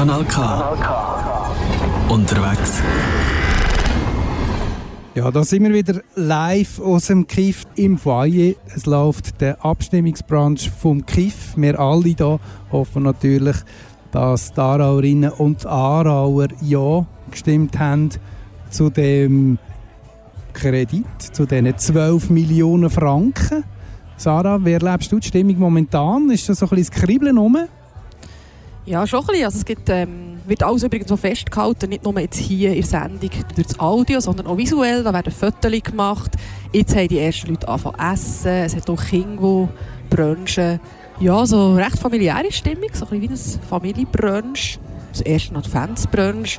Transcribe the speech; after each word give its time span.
Kanal 0.00 0.24
K. 0.24 0.78
Unterwegs. 2.08 2.80
Ja, 5.14 5.30
da 5.30 5.44
sind 5.44 5.64
wir 5.64 5.74
wieder 5.74 6.00
live 6.14 6.80
aus 6.80 7.08
dem 7.08 7.26
Kiff 7.26 7.66
im 7.74 7.98
Foyer. 7.98 8.54
Es 8.74 8.86
läuft 8.86 9.42
der 9.42 9.62
Abstimmungsbranche 9.62 10.70
vom 10.70 11.04
Kiff. 11.04 11.52
Wir 11.54 11.78
alle 11.78 12.14
hier 12.16 12.40
hoffen 12.72 13.02
natürlich, 13.02 13.56
dass 14.10 14.54
die 14.54 14.60
Aarauerinnen 14.62 15.32
und 15.32 15.66
Aarauer 15.66 16.48
ja 16.62 17.04
gestimmt 17.30 17.78
haben 17.78 18.08
zu 18.70 18.88
dem 18.88 19.58
Kredit, 20.54 21.04
zu 21.20 21.44
diesen 21.44 21.76
12 21.76 22.30
Millionen 22.30 22.88
Franken. 22.88 23.64
Sarah, 24.16 24.64
wie 24.64 24.72
erlebst 24.72 25.12
du 25.12 25.18
die 25.18 25.28
Stimmung 25.28 25.58
momentan? 25.58 26.30
Ist 26.30 26.48
da 26.48 26.54
so 26.54 26.64
ein 26.64 26.70
bisschen 26.70 26.90
das 26.90 27.02
Kribbeln 27.02 27.36
rum? 27.36 27.58
Ja, 28.90 29.06
schon 29.06 29.20
ein 29.20 29.26
bisschen. 29.26 29.44
Also 29.44 29.58
es 29.58 29.64
gibt, 29.64 29.88
ähm, 29.88 30.40
wird 30.48 30.64
alles 30.64 30.82
übrigens 30.82 31.08
so 31.08 31.16
festgehalten, 31.16 31.90
nicht 31.90 32.02
nur 32.02 32.18
jetzt 32.18 32.38
hier 32.38 32.70
in 32.70 32.80
der 32.80 32.82
Sendung 32.82 33.30
durch 33.54 33.66
das 33.68 33.78
Audio, 33.78 34.18
sondern 34.18 34.48
auch 34.48 34.56
visuell. 34.56 35.04
Da 35.04 35.12
werden 35.12 35.32
Fotos 35.32 35.70
gemacht. 35.84 36.32
Jetzt 36.72 36.96
haben 36.96 37.06
die 37.06 37.20
ersten 37.20 37.50
Leute 37.50 37.68
angefangen 37.68 37.94
zu 37.96 38.48
essen. 38.48 38.48
Es 38.48 38.74
hat 38.74 38.90
auch 38.90 39.00
Kinder, 39.00 39.68
die 40.10 40.16
brunchen. 40.16 40.80
Ja, 41.20 41.46
so 41.46 41.74
recht 41.74 42.00
familiäre 42.00 42.50
Stimmung, 42.50 42.88
so 42.92 43.06
ein 43.06 43.20
bisschen 43.20 43.60
wie 43.60 43.62
ein 43.62 43.68
Familienbrunch. 43.68 44.80
Das 45.12 45.20
erste 45.20 45.54
Adventsbrunch. 45.54 46.58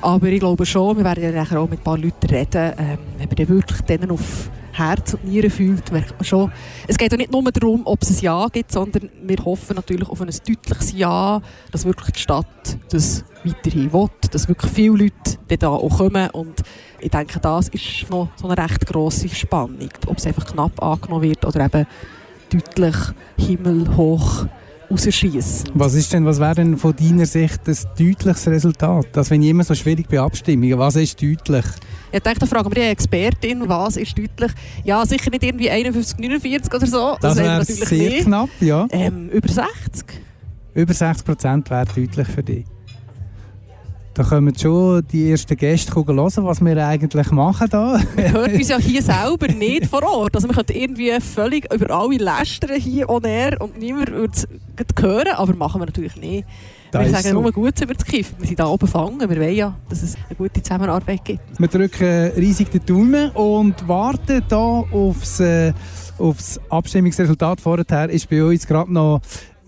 Aber 0.00 0.26
ich 0.26 0.40
glaube 0.40 0.66
schon, 0.66 0.96
wir 0.96 1.04
werden 1.04 1.22
ja 1.22 1.30
nachher 1.30 1.60
auch 1.60 1.70
mit 1.70 1.78
ein 1.78 1.84
paar 1.84 1.98
Leuten 1.98 2.26
reden, 2.26 2.72
ähm, 2.76 2.98
wenn 3.18 3.30
wir 3.30 3.36
dann 3.36 3.48
wirklich 3.50 3.80
denen 3.82 4.10
auf 4.10 4.50
Herz 4.78 5.14
und 5.14 5.24
Nieren 5.24 5.50
fühlt, 5.50 5.82
schon. 6.22 6.52
Es 6.86 6.96
geht 6.96 7.10
ja 7.10 7.18
nicht 7.18 7.32
nur 7.32 7.42
darum, 7.50 7.82
ob 7.84 8.02
es 8.02 8.10
ein 8.10 8.22
Ja 8.22 8.46
gibt, 8.48 8.72
sondern 8.72 9.10
wir 9.22 9.44
hoffen 9.44 9.76
natürlich 9.76 10.08
auf 10.08 10.20
ein 10.20 10.28
deutliches 10.28 10.92
Ja, 10.92 11.40
dass 11.72 11.84
wirklich 11.84 12.12
die 12.12 12.20
Stadt 12.20 12.78
das 12.90 13.24
weiterhin 13.44 13.92
will, 13.92 14.08
dass 14.30 14.48
wirklich 14.48 14.72
viele 14.72 14.96
Leute 15.04 15.58
da 15.58 15.68
auch 15.68 15.98
kommen 15.98 16.30
und 16.30 16.62
ich 17.00 17.10
denke, 17.10 17.38
das 17.40 17.68
ist 17.68 18.10
noch 18.10 18.28
so 18.36 18.48
eine 18.48 18.62
recht 18.62 18.86
grosse 18.86 19.28
Spannung, 19.28 19.88
ob 20.06 20.18
es 20.18 20.26
einfach 20.26 20.46
knapp 20.46 20.82
angenommen 20.82 21.22
wird 21.22 21.44
oder 21.44 21.64
eben 21.64 21.86
deutlich 22.50 22.96
himmelhoch 23.36 24.46
rausschießen. 24.90 25.70
Was 25.74 25.94
ist 25.94 26.12
denn, 26.12 26.24
was 26.24 26.40
wäre 26.40 26.56
denn 26.56 26.76
von 26.76 26.94
deiner 26.96 27.26
Sicht 27.26 27.60
ein 27.68 27.76
deutliches 27.98 28.46
Resultat? 28.48 29.06
Das 29.12 29.30
ich 29.30 29.50
immer 29.50 29.64
so 29.64 29.74
schwierig 29.74 30.08
bei 30.08 30.20
Abstimmungen. 30.20 30.78
Was 30.78 30.96
ist 30.96 31.20
deutlich? 31.22 31.64
Ich 32.10 32.20
denke, 32.20 32.40
da 32.40 32.46
fragen 32.46 32.70
wir 32.70 32.82
die 32.82 32.88
Expertin, 32.88 33.68
was 33.68 33.96
ist 33.96 34.16
deutlich? 34.16 34.52
Ja, 34.84 35.04
sicher 35.04 35.30
nicht 35.30 35.42
irgendwie 35.42 35.70
51, 35.70 36.18
49 36.18 36.74
oder 36.74 36.86
so. 36.86 37.16
Das, 37.20 37.36
das 37.36 37.38
wäre 37.38 37.64
sehr 37.64 38.10
nicht. 38.10 38.24
knapp, 38.24 38.50
ja. 38.60 38.86
Ähm, 38.90 39.28
über 39.28 39.48
60. 39.48 39.68
Über 40.74 40.94
60 40.94 41.26
Prozent 41.26 41.70
wäre 41.70 41.86
deutlich 41.86 42.28
für 42.28 42.42
dich. 42.42 42.64
Da 44.18 44.24
kommen 44.24 44.52
schon 44.58 45.06
die 45.12 45.30
ersten 45.30 45.56
Gäste 45.56 45.94
hören, 45.94 46.16
was 46.16 46.60
wir 46.60 46.86
eigentlich 46.88 47.30
machen 47.30 47.68
da. 47.70 48.00
Wir 48.16 48.32
hören 48.32 48.52
uns 48.52 48.68
ja 48.68 48.76
hier 48.78 49.00
selber 49.00 49.46
nicht 49.46 49.86
vor 49.86 50.02
Ort. 50.02 50.34
Also 50.34 50.48
wir 50.48 50.56
könnten 50.56 50.72
irgendwie 50.72 51.20
völlig 51.20 51.72
über 51.72 51.88
alle 51.94 52.16
lästern 52.16 52.80
hier 52.80 53.08
on 53.08 53.22
air 53.22 53.60
und 53.60 53.78
niemand 53.78 54.10
würde 54.10 54.32
es 54.34 54.48
hören, 55.00 55.28
aber 55.36 55.54
machen 55.54 55.80
wir 55.80 55.86
natürlich 55.86 56.16
nicht. 56.16 56.44
Das 56.90 57.04
wir 57.04 57.10
sagen 57.10 57.34
so. 57.34 57.42
nur 57.42 57.52
Gutes 57.52 57.82
über 57.82 57.94
das 57.94 58.04
Kiff. 58.04 58.34
Wir 58.38 58.46
sind 58.46 58.58
da 58.58 58.66
oben 58.66 58.86
gefangen. 58.86 59.20
Wir 59.20 59.28
wollen 59.28 59.54
ja, 59.54 59.76
dass 59.88 60.02
es 60.02 60.14
eine 60.14 60.36
gute 60.36 60.62
Zusammenarbeit 60.62 61.24
gibt. 61.24 61.40
Wir 61.58 61.68
drücken 61.68 62.32
riesig 62.36 62.70
die 62.70 62.80
Daumen 62.80 63.30
und 63.30 63.86
warten 63.86 64.42
hier 64.48 64.58
aufs, 64.58 65.40
äh, 65.40 65.72
aufs 66.18 66.60
Abstimmungsresultat. 66.68 67.60
Vorher 67.60 68.08
ist 68.10 68.28
bei 68.30 68.42
uns 68.42 68.66
gerade 68.66 68.92
noch 68.92 69.20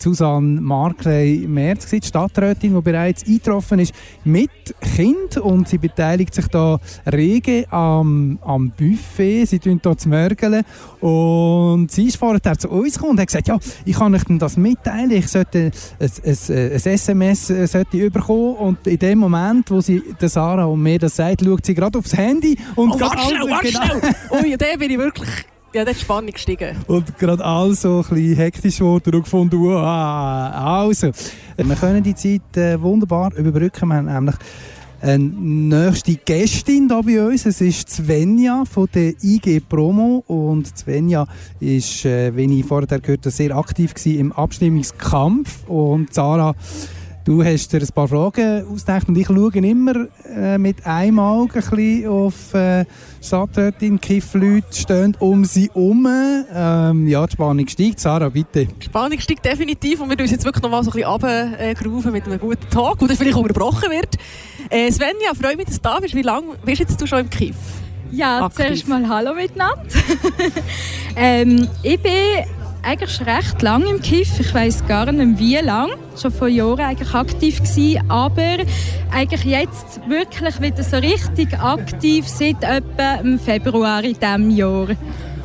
Susanne 0.03 0.61
Markley 0.61 1.47
Merz, 1.47 1.87
die 1.87 2.01
Stadträtin, 2.03 2.75
die 2.75 2.81
bereits 2.81 3.27
eingetroffen 3.27 3.81
ist 3.81 3.95
mit 4.25 4.51
Kind 4.97 5.37
und 5.37 5.69
sie 5.69 5.79
beteiligt 5.79 6.35
sich 6.35 6.47
da 6.49 6.79
rege 7.11 7.67
am, 7.71 8.39
am 8.43 8.71
Buffet. 8.71 9.47
Sie 9.47 9.59
tun 9.59 9.81
hier 9.83 9.97
zu 9.97 10.09
mörgeln 10.09 10.65
und 11.01 11.91
sie 11.91 12.07
ist 12.07 12.17
vorher 12.17 12.59
zu 12.59 12.69
uns 12.69 12.95
gekommen 12.95 13.13
und 13.13 13.21
hat 13.21 13.29
gesagt, 13.29 13.49
ja, 13.49 13.59
ich 13.85 13.97
kann 13.97 14.15
euch 14.15 14.23
das 14.29 14.57
mitteilen, 14.57 15.11
ich 15.11 15.29
sollte 15.29 15.71
ein, 15.99 16.01
ein, 16.01 16.11
ein 16.25 16.73
SMS 16.73 17.51
äh, 17.51 17.67
sollte 17.67 18.11
bekommen 18.11 18.57
und 18.57 18.87
in 18.87 18.99
dem 18.99 19.19
Moment, 19.19 19.71
wo 19.71 19.81
sie 19.81 20.03
der 20.21 20.29
Sarah 20.29 20.65
und 20.65 20.83
mir 20.83 20.99
das 20.99 21.17
sagt, 21.17 21.45
schaut 21.45 21.65
sie 21.67 21.75
gerade 21.75 21.99
aufs 21.99 22.17
Handy 22.17 22.57
und 22.77 22.93
oh, 22.93 23.01
warte 23.01 23.19
schnell, 23.19 23.51
warte 23.51 23.67
genau. 23.67 23.85
schnell! 23.85 24.15
Ui, 24.45 24.57
da 24.57 24.67
bin 24.79 24.91
ich 24.91 24.99
wirklich 24.99 25.29
ja, 25.73 25.85
das 25.85 25.97
ist 25.97 26.03
Spannung 26.03 26.33
gestiegen. 26.33 26.77
Und 26.87 27.17
gerade 27.19 27.45
alles 27.45 27.83
so 27.83 27.99
ein 27.99 28.15
bisschen 28.15 28.37
hektisch 28.37 28.79
geworden 28.79 29.15
und 29.15 29.23
gefunden, 29.23 29.67
ah, 29.69 30.83
also. 30.83 31.11
Wir 31.57 31.77
können 31.77 32.03
die 32.03 32.15
Zeit 32.15 32.57
äh, 32.57 32.81
wunderbar 32.81 33.35
überbrücken. 33.37 33.89
Wir 33.89 33.97
haben 33.97 34.07
nämlich 34.07 34.37
eine 35.03 35.19
nächste 35.19 36.17
Gästin 36.17 36.89
hier 36.89 37.03
bei 37.03 37.27
uns. 37.27 37.47
Es 37.47 37.61
ist 37.61 37.89
Svenja 37.89 38.65
von 38.65 38.89
der 38.95 39.15
IG 39.23 39.61
Promo. 39.61 40.25
Und 40.27 40.77
Svenja 40.77 41.27
ist, 41.61 42.05
äh, 42.05 42.35
wie 42.35 42.59
ich 42.59 42.67
vorher 42.67 42.99
gehört 42.99 43.21
habe, 43.21 43.31
sehr 43.31 43.57
aktiv 43.57 43.95
im 44.07 44.33
Abstimmungskampf. 44.33 45.69
Und 45.69 46.13
Sarah 46.13 46.55
Du 47.31 47.45
hast 47.45 47.73
dir 47.73 47.81
ein 47.81 47.89
paar 47.95 48.09
Fragen 48.09 48.67
ausgedacht 48.67 49.07
und 49.07 49.17
ich 49.17 49.29
schaue 49.29 49.53
immer 49.53 50.09
äh, 50.35 50.59
mit 50.59 50.85
einem 50.85 51.21
Auge 51.21 51.61
ein 51.61 51.71
bisschen 51.71 52.09
auf 52.09 52.53
äh, 52.55 52.85
Stadträtin, 53.23 54.01
Kiffleute 54.01 54.67
stehen 54.73 55.17
um 55.21 55.45
sie 55.45 55.71
herum. 55.73 56.09
Ähm, 56.53 57.07
ja, 57.07 57.25
die 57.25 57.33
Spannung 57.33 57.69
steigt. 57.69 58.01
Sarah, 58.01 58.31
bitte. 58.31 58.67
Die 58.67 58.85
Spannung 58.85 59.21
steigt 59.21 59.45
definitiv 59.45 60.01
und 60.01 60.11
wir 60.11 60.19
uns 60.19 60.33
jetzt 60.33 60.45
wirklich 60.45 60.65
noch 60.65 60.73
mal 60.73 60.83
so 60.83 60.91
ein 60.91 60.95
bisschen 60.95 61.09
runtergerufen 61.09 62.11
mit 62.11 62.25
einem 62.27 62.41
guten 62.41 62.69
Tag, 62.69 62.99
der 62.99 63.17
vielleicht 63.17 63.37
unterbrochen 63.37 63.91
wird. 63.93 64.17
Äh, 64.69 64.91
Svenja, 64.91 65.33
freue 65.41 65.57
mich, 65.57 65.67
dass 65.67 65.77
du 65.77 65.83
da 65.83 66.01
bist. 66.01 66.17
Wie 66.17 66.23
lange 66.23 66.57
bist 66.65 66.81
jetzt 66.81 67.01
du 67.01 67.07
schon 67.07 67.21
im 67.21 67.31
Kiff? 67.31 67.55
Ja, 68.11 68.47
Aktiv. 68.47 68.67
zuerst 68.67 68.89
mal 68.89 69.09
Hallo 69.09 69.35
miteinander. 69.35 69.87
ähm, 71.15 71.69
ich 71.85 72.01
bin 72.01 72.13
eigentlich 72.83 73.21
recht 73.27 73.63
lang 73.63 73.87
im 73.87 74.01
Kiff. 74.01 74.41
Ich 74.41 74.55
weiß 74.55 74.87
gar 74.87 75.11
nicht 75.13 75.39
wie 75.39 75.57
lang. 75.57 75.91
Schon 76.21 76.33
vor 76.33 76.49
Jahren 76.49 76.81
eigentlich 76.81 77.15
aktiv 77.15 77.59
gewesen, 77.59 78.03
aber 78.11 78.59
eigentlich 79.13 79.45
jetzt 79.45 80.01
wirklich 80.09 80.61
wieder 80.61 80.83
so 80.83 80.97
richtig 80.97 81.59
aktiv 81.59 82.27
seit 82.29 82.63
etwa 82.63 83.15
im 83.23 83.39
Februar 83.39 84.03
in 84.05 84.15
diesem 84.15 84.51
Jahr. 84.51 84.89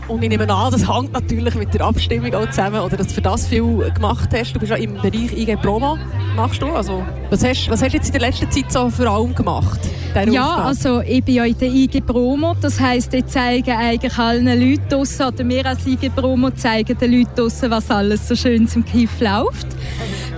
Und 0.07 0.21
ich 0.21 0.29
nehme 0.29 0.47
an, 0.47 0.71
das 0.71 0.88
hängt 0.88 1.13
natürlich 1.13 1.55
mit 1.55 1.73
der 1.73 1.81
Abstimmung 1.81 2.33
auch 2.35 2.47
zusammen, 2.49 2.79
oder 2.79 2.95
dass 2.95 3.07
du 3.07 3.13
für 3.16 3.21
das 3.21 3.47
viel 3.47 3.91
gemacht 3.91 4.29
hast. 4.35 4.53
Du 4.53 4.59
bist 4.59 4.69
ja 4.69 4.77
im 4.77 4.93
Bereich 4.93 5.35
IG 5.35 5.55
Promo, 5.55 5.97
machst 6.35 6.61
du? 6.61 6.67
Also, 6.67 7.03
was, 7.31 7.43
hast, 7.43 7.69
was 7.69 7.81
hast 7.81 7.93
du 7.93 7.97
jetzt 7.97 8.07
in 8.07 8.11
der 8.11 8.21
letzten 8.21 8.51
Zeit 8.51 8.71
so 8.71 8.89
vor 8.91 9.07
allem 9.07 9.33
gemacht? 9.33 9.79
Ja, 10.13 10.21
Aufgabe? 10.21 10.63
also 10.63 11.01
ich 11.01 11.23
bin 11.23 11.35
ja 11.35 11.45
in 11.45 11.57
der 11.57 11.69
IG 11.69 12.01
Promo, 12.01 12.55
das 12.61 12.79
heisst, 12.79 13.13
ich 13.15 13.25
zeige 13.25 13.75
eigentlich 13.75 14.17
allen 14.17 14.45
Leuten 14.45 14.88
draussen, 14.89 15.25
oder 15.25 15.49
wir 15.49 15.65
als 15.65 15.88
IG 15.88 16.09
Promo 16.09 16.51
zeigen 16.51 16.97
den 16.97 17.11
Leuten 17.11 17.35
draussen, 17.35 17.71
was 17.71 17.89
alles 17.89 18.27
so 18.27 18.35
schön 18.35 18.67
zum 18.67 18.85
Kiff 18.85 19.19
läuft. 19.19 19.67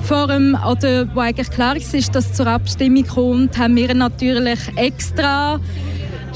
Vor 0.03 0.29
allem, 0.29 0.57
oder 0.66 1.13
wo 1.13 1.19
eigentlich 1.19 1.50
klar 1.50 1.75
ist, 1.75 2.16
dass 2.16 2.27
es 2.27 2.33
zur 2.33 2.47
Abstimmung 2.47 3.06
kommt, 3.06 3.57
haben 3.57 3.75
wir 3.75 3.94
natürlich 3.94 4.59
extra 4.77 5.59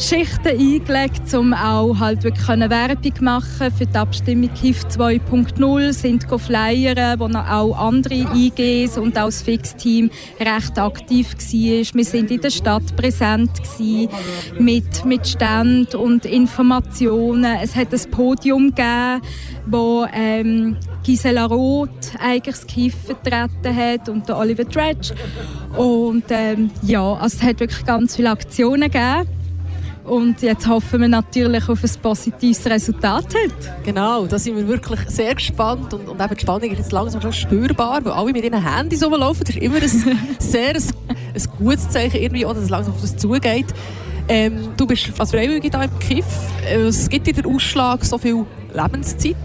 Schichten 0.02 0.48
eingelegt, 0.48 1.32
um 1.36 1.54
auch 1.54 2.00
halt 2.00 2.24
wirklich 2.24 2.48
Werbung 2.48 3.14
machen 3.22 3.72
für 3.72 3.86
die 3.86 3.96
Abstimmung 3.96 4.50
HIF 4.60 4.84
2.0, 4.86 5.94
sind 5.94 6.24
flyern, 6.24 7.20
wo 7.20 7.26
auch 7.26 7.78
andere 7.78 8.26
IGs 8.34 8.98
und 8.98 9.16
auch 9.18 9.26
das 9.26 9.44
Fixteam 9.44 10.10
recht 10.40 10.80
aktiv 10.80 11.34
war. 11.34 11.96
Wir 11.96 12.06
sind 12.06 12.32
in 12.32 12.42
der 12.42 12.50
Stadt 12.50 12.96
präsent 12.96 13.52
mit, 14.58 15.06
mit 15.06 15.28
Ständen 15.28 15.96
und 15.96 16.26
Informationen. 16.26 17.58
Es 17.62 17.76
hat 17.76 17.94
ein 17.94 18.12
Podium 18.12 18.70
gegeben, 18.70 19.22
wo 19.68 20.08
ähm, 20.12 20.78
Gisela 21.04 21.46
Roth 21.46 21.90
eigentlich 22.20 22.56
das 22.56 22.66
KIF 22.66 22.96
vertreten 23.06 23.76
hat 23.76 24.10
und 24.10 24.28
der 24.28 24.38
Oliver 24.38 24.64
Dredge. 24.64 25.14
Und 25.78 26.24
ähm, 26.30 26.72
ja, 26.82 27.14
also 27.14 27.38
es 27.38 27.44
hat 27.44 27.60
wirklich 27.60 27.86
ganz 27.86 28.16
viele 28.16 28.32
Aktionen 28.32 28.90
gegeben. 28.90 29.41
Und 30.04 30.42
jetzt 30.42 30.68
hoffen 30.68 31.02
wir 31.02 31.08
natürlich 31.08 31.70
auf 31.70 31.84
ein 31.84 31.92
positives 32.02 32.66
Resultat 32.66 33.26
heute. 33.26 33.76
Genau, 33.84 34.26
da 34.26 34.40
sind 34.40 34.56
wir 34.56 34.68
wirklich 34.68 35.00
sehr 35.08 35.36
gespannt 35.36 35.94
und, 35.94 36.10
und 36.10 36.20
eben 36.20 36.36
die 36.36 36.42
Spannung 36.42 36.72
ist 36.72 36.80
jetzt 36.80 36.92
langsam 36.92 37.22
schon 37.22 37.34
spürbar, 37.34 38.04
weil 38.04 38.12
alle 38.12 38.32
mit 38.34 38.44
ihren 38.44 38.64
Handys 38.64 39.04
rumlaufen. 39.04 39.44
Das 39.46 39.56
ist 39.56 39.62
immer 39.62 39.78
ein 39.78 39.90
sehr 40.40 40.76
ein, 40.76 40.84
ein 41.36 41.44
gutes 41.58 41.90
Zeichen, 41.90 42.18
irgendwie, 42.18 42.42
dass 42.42 42.58
es 42.58 42.70
langsam 42.70 42.94
auf 42.94 43.02
das 43.02 43.16
zugeht. 43.16 43.68
Ähm, 44.28 44.70
du 44.78 44.88
bist 44.88 45.12
als 45.18 45.32
Freiwillige 45.32 45.70
hier 45.70 45.84
im 45.84 46.00
KIF. 46.00 46.26
Es 46.66 47.10
gibt 47.10 47.28
dir 47.28 47.34
den 47.34 47.46
Ausschlag, 47.46 48.04
so 48.06 48.18
viel 48.18 48.46
Lebenszeit 48.74 49.36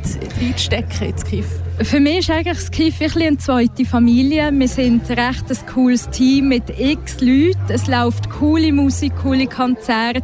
reinzustecken 0.41 1.09
ins 1.09 1.25
KIF? 1.25 1.47
Für 1.83 2.01
mich 2.01 2.19
ist 2.19 2.31
eigentlich 2.31 2.57
das 2.57 2.71
KIF 2.71 3.01
eine 3.17 3.37
zweite 3.37 3.85
Familie. 3.85 4.51
Wir 4.53 4.69
sind 4.69 5.09
recht 5.11 5.45
ein 5.51 5.67
cooles 5.73 6.09
Team 6.11 6.49
mit 6.49 6.65
x 6.79 7.21
Leuten. 7.21 7.59
Es 7.69 7.87
läuft 7.87 8.31
coole 8.31 8.73
Musik, 8.73 9.13
coole 9.23 9.47
Konzerte. 9.47 10.23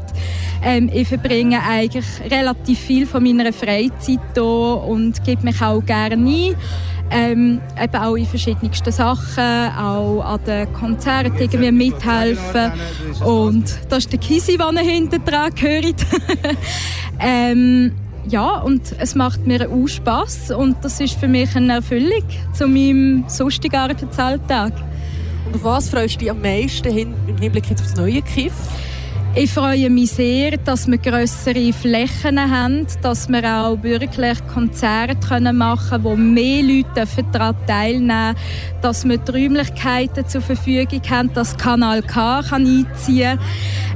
Ähm, 0.64 0.90
ich 0.92 1.08
verbringe 1.08 1.60
eigentlich 1.62 2.06
relativ 2.30 2.78
viel 2.78 3.06
von 3.06 3.22
meiner 3.22 3.52
Freizeit 3.52 4.20
hier 4.34 4.44
und 4.44 5.22
gebe 5.24 5.42
mich 5.42 5.60
auch 5.60 5.84
gerne 5.84 6.14
ein. 6.14 6.54
Ähm, 7.14 7.60
eben 7.78 7.96
auch 7.96 8.16
in 8.16 8.24
verschiedensten 8.24 8.90
Sachen, 8.90 9.76
auch 9.76 10.22
an 10.22 10.40
den 10.46 10.72
Konzerten 10.72 11.36
irgendwie 11.38 11.70
mithelfen. 11.70 12.72
Und 13.22 13.64
das 13.90 14.04
ist 14.04 14.12
der 14.12 14.18
Kisi, 14.18 14.56
der 14.56 14.82
hinten 14.82 15.22
dran 15.22 15.54
gehört. 15.54 16.06
ähm, 17.20 17.92
ja, 18.28 18.58
und 18.58 18.94
es 18.98 19.14
macht 19.14 19.46
mir 19.46 19.68
auch 19.70 19.86
Spass 19.86 20.50
und 20.50 20.76
das 20.82 21.00
ist 21.00 21.18
für 21.18 21.28
mich 21.28 21.54
eine 21.56 21.74
Erfüllung 21.74 22.24
zu 22.52 22.66
meinem 22.66 23.24
sonstigen 23.26 23.76
Arbeitsalltag. 23.76 24.72
Und 25.46 25.56
auf 25.56 25.64
was 25.64 25.88
freust 25.88 26.14
du 26.14 26.18
dich 26.20 26.30
am 26.30 26.40
meisten 26.40 26.96
im 26.96 27.38
Hinblick 27.38 27.64
auf 27.64 27.80
das 27.82 27.96
neue 27.96 28.22
KIF? 28.22 28.52
Ich 29.34 29.50
freue 29.50 29.88
mich 29.88 30.10
sehr, 30.10 30.58
dass 30.58 30.86
wir 30.86 30.98
größere 30.98 31.72
Flächen 31.72 32.38
haben, 32.38 32.86
dass 33.00 33.30
wir 33.30 33.42
auch 33.42 33.82
wirklich 33.82 34.46
Konzerte 34.52 35.40
machen 35.54 35.88
können, 35.88 36.04
wo 36.04 36.16
mehr 36.16 36.62
Leute 36.62 37.06
daran 37.32 37.56
teilnehmen 37.66 38.34
dürfen, 38.34 38.80
dass 38.82 39.08
wir 39.08 39.16
die 39.16 39.32
Räumlichkeiten 39.32 40.28
zur 40.28 40.42
Verfügung 40.42 41.00
haben, 41.08 41.32
dass 41.32 41.56
Kanal 41.56 42.02
K 42.02 42.42
kann 42.42 42.66
einziehen 42.66 43.38
kann. 43.38 43.46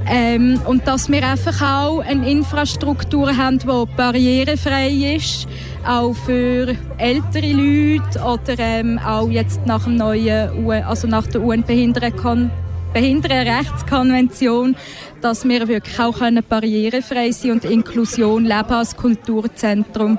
Ähm, 0.09 0.61
und 0.65 0.87
dass 0.89 1.11
wir 1.11 1.29
einfach 1.29 1.61
auch 1.61 1.99
eine 1.99 2.31
Infrastruktur 2.31 3.37
haben, 3.37 3.59
die 3.59 3.85
barrierefrei 3.95 5.17
ist, 5.17 5.47
auch 5.87 6.15
für 6.15 6.75
ältere 6.97 7.53
Leute 7.53 8.21
oder 8.21 8.59
ähm, 8.59 8.99
auch 8.99 9.29
jetzt 9.29 9.67
nach, 9.67 9.85
dem 9.85 9.97
neuen, 9.97 10.71
also 10.87 11.07
nach 11.07 11.27
der 11.27 11.43
UN-Behindertenkonvention 11.43 12.66
Behindertenrechtskonvention, 12.97 14.75
dass 15.21 15.47
wir 15.47 15.69
wirklich 15.69 16.01
auch 16.01 16.19
barrierefrei 16.49 17.31
sein 17.31 17.51
und 17.51 17.65
Inklusion 17.67 18.47
leben 18.47 18.71
als 18.71 18.97
Kulturzentrum. 18.97 20.19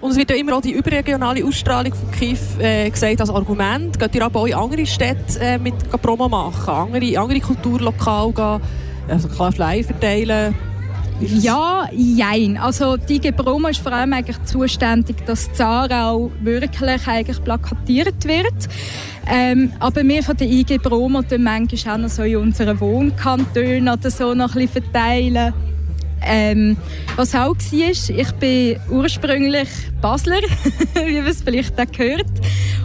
Und 0.00 0.10
es 0.10 0.16
wird 0.16 0.30
ja 0.30 0.36
immer 0.36 0.56
auch 0.56 0.62
die 0.62 0.72
überregionale 0.72 1.44
Ausstrahlung 1.44 1.94
von 1.94 2.10
KIF 2.10 2.58
äh, 2.58 2.90
gesagt 2.90 3.20
als 3.20 3.30
Argument. 3.30 3.96
Geht 4.00 4.16
ihr 4.16 4.24
aber 4.24 4.40
auch 4.40 4.46
in 4.46 4.54
andere 4.54 4.84
Städte 4.84 5.38
äh, 5.38 5.58
mit 5.58 5.74
Promo 6.02 6.28
machen, 6.28 6.74
andere, 6.74 7.16
andere 7.16 7.38
Kulturlokale 7.38 8.32
gehen, 8.32 8.60
also 9.08 9.28
klar 9.28 9.52
Flyer 9.52 9.84
verteilen? 9.84 10.52
Ja, 11.20 11.88
jein. 11.92 12.56
Also 12.56 12.96
die 12.96 13.20
Promo 13.30 13.68
ist 13.68 13.80
vor 13.80 13.92
allem 13.92 14.12
eigentlich 14.14 14.42
zuständig, 14.42 15.24
dass 15.24 15.52
Zara 15.52 16.10
auch 16.10 16.32
wirklich 16.40 17.06
eigentlich 17.06 17.44
plakatiert 17.44 18.24
wird. 18.24 18.68
Ähm, 19.28 19.72
aber 19.78 20.02
wir 20.02 20.22
von 20.22 20.36
der 20.36 20.48
IG 20.48 20.78
Promo 20.78 21.22
tun 21.22 21.42
manchmal 21.42 21.94
auch 21.94 22.00
noch 22.00 22.08
so 22.08 22.22
in 22.22 22.36
unseren 22.36 22.80
Wohnkantonen 22.80 23.88
oder 23.88 24.10
so 24.10 24.34
noch 24.34 24.54
ein 24.54 24.66
bisschen 24.66 24.82
verteilen. 24.82 25.52
Ähm, 26.22 26.76
was 27.16 27.34
auch 27.34 27.56
war, 27.56 28.16
ich 28.16 28.32
bin 28.32 28.76
ursprünglich 28.90 29.68
Basler, 30.02 30.40
wie 31.06 31.16
man 31.16 31.26
es 31.26 31.42
vielleicht 31.42 31.80
auch 31.80 31.90
gehört. 31.90 32.30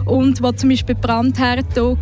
Und 0.06 0.42
wo 0.42 0.52
zum 0.52 0.70
Beispiel 0.70 0.94
Brandherd 0.94 1.66
da 1.74 1.82
war, 1.82 1.98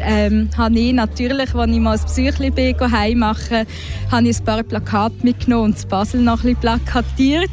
ähm, 0.00 0.48
habe 0.56 0.78
ich 0.78 0.92
natürlich, 0.92 1.54
als 1.54 1.70
ich 1.70 1.78
mal 1.78 1.98
ein 1.98 2.04
Psychli 2.06 2.74
heim 2.90 3.18
machen 3.18 3.66
habe 4.10 4.28
ich 4.28 4.38
ein 4.38 4.44
paar 4.44 4.62
Plakate 4.62 5.16
mitgenommen 5.22 5.64
und 5.64 5.74
das 5.74 5.86
Basel 5.86 6.22
noch 6.22 6.44
ein 6.44 6.54
bisschen 6.54 6.60
plakatiert 6.60 7.50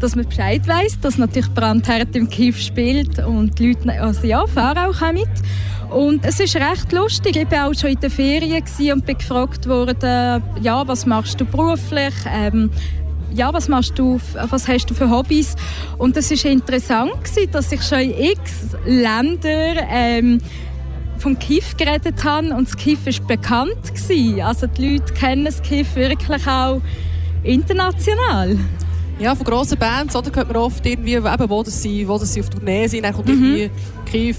dass 0.00 0.16
man 0.16 0.26
Bescheid 0.26 0.66
weiß, 0.66 1.00
dass 1.00 1.18
natürlich 1.18 1.52
Brandherd 1.52 2.14
im 2.16 2.28
Kiff 2.28 2.58
spielt 2.58 3.18
und 3.18 3.58
die 3.58 3.68
Leute, 3.68 4.00
also 4.00 4.26
ja, 4.26 4.46
fahren 4.46 4.78
auch 4.78 5.12
mit. 5.12 5.28
Und 5.90 6.24
es 6.24 6.40
ist 6.40 6.56
recht 6.56 6.92
lustig. 6.92 7.36
Ich 7.36 7.50
war 7.50 7.68
auch 7.68 7.74
schon 7.74 7.90
in 7.90 8.00
den 8.00 8.10
Ferien 8.10 8.62
und 8.92 9.06
bin 9.06 9.18
gefragt 9.18 9.68
worden, 9.68 10.42
ja, 10.60 10.86
was 10.86 11.06
machst 11.06 11.40
du 11.40 11.44
beruflich? 11.44 12.14
Ähm, 12.28 12.70
ja, 13.32 13.52
was 13.52 13.68
machst 13.68 13.98
du, 13.98 14.18
was 14.50 14.66
hast 14.66 14.86
du 14.86 14.94
für 14.94 15.10
Hobbys? 15.10 15.56
Und 15.98 16.16
es 16.16 16.30
ist 16.30 16.44
interessant 16.44 17.24
gewesen, 17.24 17.50
dass 17.52 17.70
ich 17.70 17.82
schon 17.82 18.00
in 18.00 18.32
x 18.32 18.76
Ländern 18.86 19.86
ähm, 19.90 20.38
vom 21.18 21.38
Kiff 21.38 21.76
geredet 21.76 22.24
habe 22.24 22.48
und 22.54 22.68
das 22.68 22.76
Kiff 22.76 23.06
ist 23.06 23.26
bekannt 23.26 23.82
gewesen. 23.84 24.40
Also 24.40 24.66
die 24.66 24.94
Leute 24.94 25.12
kennen 25.14 25.44
das 25.44 25.62
Kiff 25.62 25.94
wirklich 25.96 26.46
auch 26.46 26.80
international. 27.42 28.58
Ja, 29.18 29.34
von 29.34 29.46
grossen 29.46 29.78
Bands 29.78 30.14
oder, 30.14 30.30
hört 30.34 30.48
man 30.48 30.56
oft 30.56 30.84
irgendwie, 30.84 31.14
eben, 31.14 31.50
wo, 31.50 31.62
das 31.62 31.82
sie, 31.82 32.06
wo 32.06 32.18
das 32.18 32.32
sie 32.32 32.40
auf 32.40 32.50
Tournee 32.50 32.86
sind, 32.86 33.04
dann 33.04 33.14
kommt 33.14 33.28
mhm. 33.28 33.34
irgendwie 33.34 33.70
Kiff, 34.04 34.36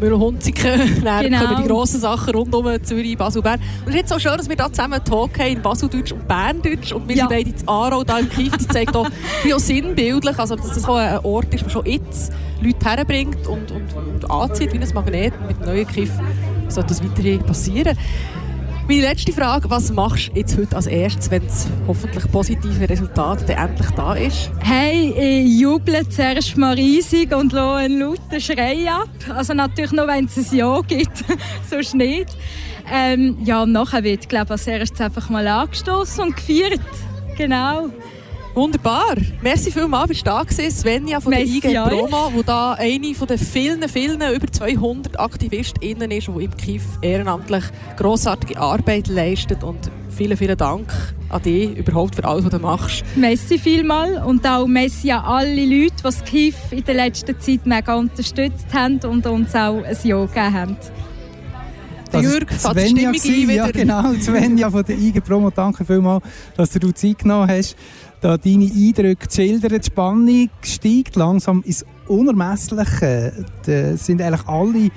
Müllhunziken, 0.00 1.02
dann 1.04 1.24
genau. 1.24 1.44
kommen 1.44 1.62
die 1.62 1.68
grossen 1.68 2.00
Sachen 2.00 2.34
rund 2.34 2.54
um 2.54 2.82
Zürich, 2.82 3.16
Basel, 3.16 3.42
Bern. 3.42 3.60
Und 3.60 3.88
es 3.88 3.94
ist 3.94 4.00
jetzt 4.00 4.08
so 4.08 4.18
schön, 4.18 4.36
dass 4.36 4.48
wir 4.48 4.56
da 4.56 4.72
zusammen 4.72 5.04
Talk 5.04 5.38
haben 5.38 5.52
in 5.52 5.62
Baseldeutsch 5.62 6.12
und 6.12 6.26
Berndeutsch 6.26 6.92
und 6.92 7.06
wir 7.08 7.16
ja. 7.16 7.28
sind 7.28 7.36
beide 7.36 7.50
in 7.50 7.68
Aarau, 7.68 8.04
da 8.04 8.18
im 8.18 8.28
Kiff, 8.30 8.56
das 8.56 8.68
zeigt 8.68 8.96
auch, 8.96 9.08
wie 9.42 9.52
auch 9.52 9.58
sinnbildlich, 9.58 10.38
also 10.38 10.56
dass 10.56 10.68
das 10.68 10.84
auch 10.86 10.96
ein 10.96 11.18
Ort 11.18 11.52
ist, 11.54 11.64
der 11.64 11.70
schon 11.70 11.86
jetzt 11.86 12.32
Leute 12.62 12.84
herbringt 12.84 13.46
und, 13.46 13.70
und, 13.70 13.94
und 13.94 14.30
anzieht 14.30 14.72
wie 14.72 14.78
ein 14.78 14.94
Magnet 14.94 15.34
mit 15.46 15.60
dem 15.60 15.66
neuen 15.66 15.86
Kiff 15.86 16.10
sollte 16.72 16.88
das 16.88 17.04
weiterhin 17.04 17.42
passieren. 17.42 17.96
Meine 18.92 19.06
letzte 19.06 19.32
Frage, 19.32 19.70
was 19.70 19.90
machst 19.90 20.28
du 20.28 20.38
jetzt 20.38 20.58
heute 20.58 20.76
als 20.76 20.86
erstes, 20.86 21.30
wenn 21.30 21.42
das 21.42 21.66
hoffentlich 21.88 22.30
positive 22.30 22.86
Resultat 22.86 23.48
endlich 23.48 23.90
da 23.92 24.12
ist? 24.12 24.50
Hey, 24.58 25.14
ich 25.16 25.60
juble 25.60 26.06
zuerst 26.10 26.58
mal 26.58 26.74
riesig 26.74 27.34
und 27.34 27.54
lasse 27.54 27.76
einen 27.76 28.00
lauten 28.00 28.38
Schrei 28.38 28.86
ab. 28.90 29.08
Also 29.34 29.54
natürlich 29.54 29.92
nur, 29.92 30.06
wenn 30.06 30.26
es 30.26 30.36
ein 30.36 30.58
Ja 30.58 30.78
gibt, 30.82 31.24
sonst 31.70 31.94
nicht. 31.94 32.36
Ähm, 32.92 33.38
ja, 33.42 33.64
nachher 33.64 34.04
wird, 34.04 34.28
glaube 34.28 34.44
ich, 34.44 34.50
als 34.50 34.66
erstes 34.66 35.00
einfach 35.00 35.30
mal 35.30 35.48
angestoßen 35.48 36.24
und 36.24 36.36
gefeiert. 36.36 36.80
Genau. 37.38 37.88
Wunderbar. 38.54 39.16
Merci 39.40 39.70
vielmals, 39.70 40.08
bist 40.08 40.20
du 40.20 40.24
da 40.26 40.42
gewesen. 40.42 40.70
Svenja 40.70 41.20
von 41.20 41.30
Merci 41.30 41.60
der 41.60 41.70
IG 41.70 41.88
Promo, 41.88 42.30
die 42.36 42.42
da 42.44 42.74
eine 42.74 43.14
von 43.14 43.26
den 43.26 43.38
vielen, 43.38 43.88
vielen, 43.88 44.20
über 44.20 44.46
200 44.46 45.18
AktivistInnen 45.18 46.10
ist, 46.10 46.28
die 46.28 46.44
im 46.44 46.54
KIF 46.58 46.82
ehrenamtlich 47.00 47.64
grossartige 47.96 48.60
Arbeit 48.60 49.08
leistet. 49.08 49.64
Und 49.64 49.90
vielen, 50.10 50.36
vielen 50.36 50.58
Dank 50.58 50.92
an 51.30 51.40
dich 51.40 51.74
überhaupt 51.78 52.14
für 52.16 52.26
alles, 52.26 52.44
was 52.44 52.50
du 52.50 52.58
machst. 52.58 53.04
Merci 53.16 53.58
vielmals 53.58 54.22
und 54.26 54.46
auch 54.46 54.66
merci 54.66 55.10
an 55.12 55.24
alle 55.24 55.64
Leute, 55.64 55.94
die 55.96 56.02
das 56.02 56.22
KIF 56.22 56.56
in 56.72 56.84
der 56.84 56.94
letzten 56.94 57.40
Zeit 57.40 57.64
mega 57.64 57.94
unterstützt 57.94 58.66
haben 58.74 59.00
und 59.04 59.26
uns 59.26 59.54
auch 59.54 59.82
ein 59.82 59.96
Ja 60.02 60.26
gegeben 60.26 60.52
haben. 60.52 60.76
Das 62.10 62.22
Jürg, 62.22 62.52
Svenja 62.52 63.12
ja 63.54 63.70
genau, 63.70 64.12
Svenja 64.20 64.70
von 64.70 64.84
der 64.84 64.98
IG 64.98 65.22
Promo, 65.22 65.48
danke 65.48 65.82
vielmals, 65.82 66.22
dass 66.54 66.72
du 66.72 66.92
Zeit 66.92 67.20
genommen 67.20 67.48
hast 67.48 67.74
da 68.22 68.38
deine 68.38 68.64
Eindrücke 68.64 69.26
schildern. 69.30 69.80
Die 69.80 69.86
Spannung 69.86 70.48
steigt 70.62 71.16
langsam 71.16 71.62
ins 71.66 71.84
Unermessliche. 72.08 73.44
Da 73.66 73.96
sind 73.96 74.22
eigentlich 74.22 74.46
alle 74.46 74.90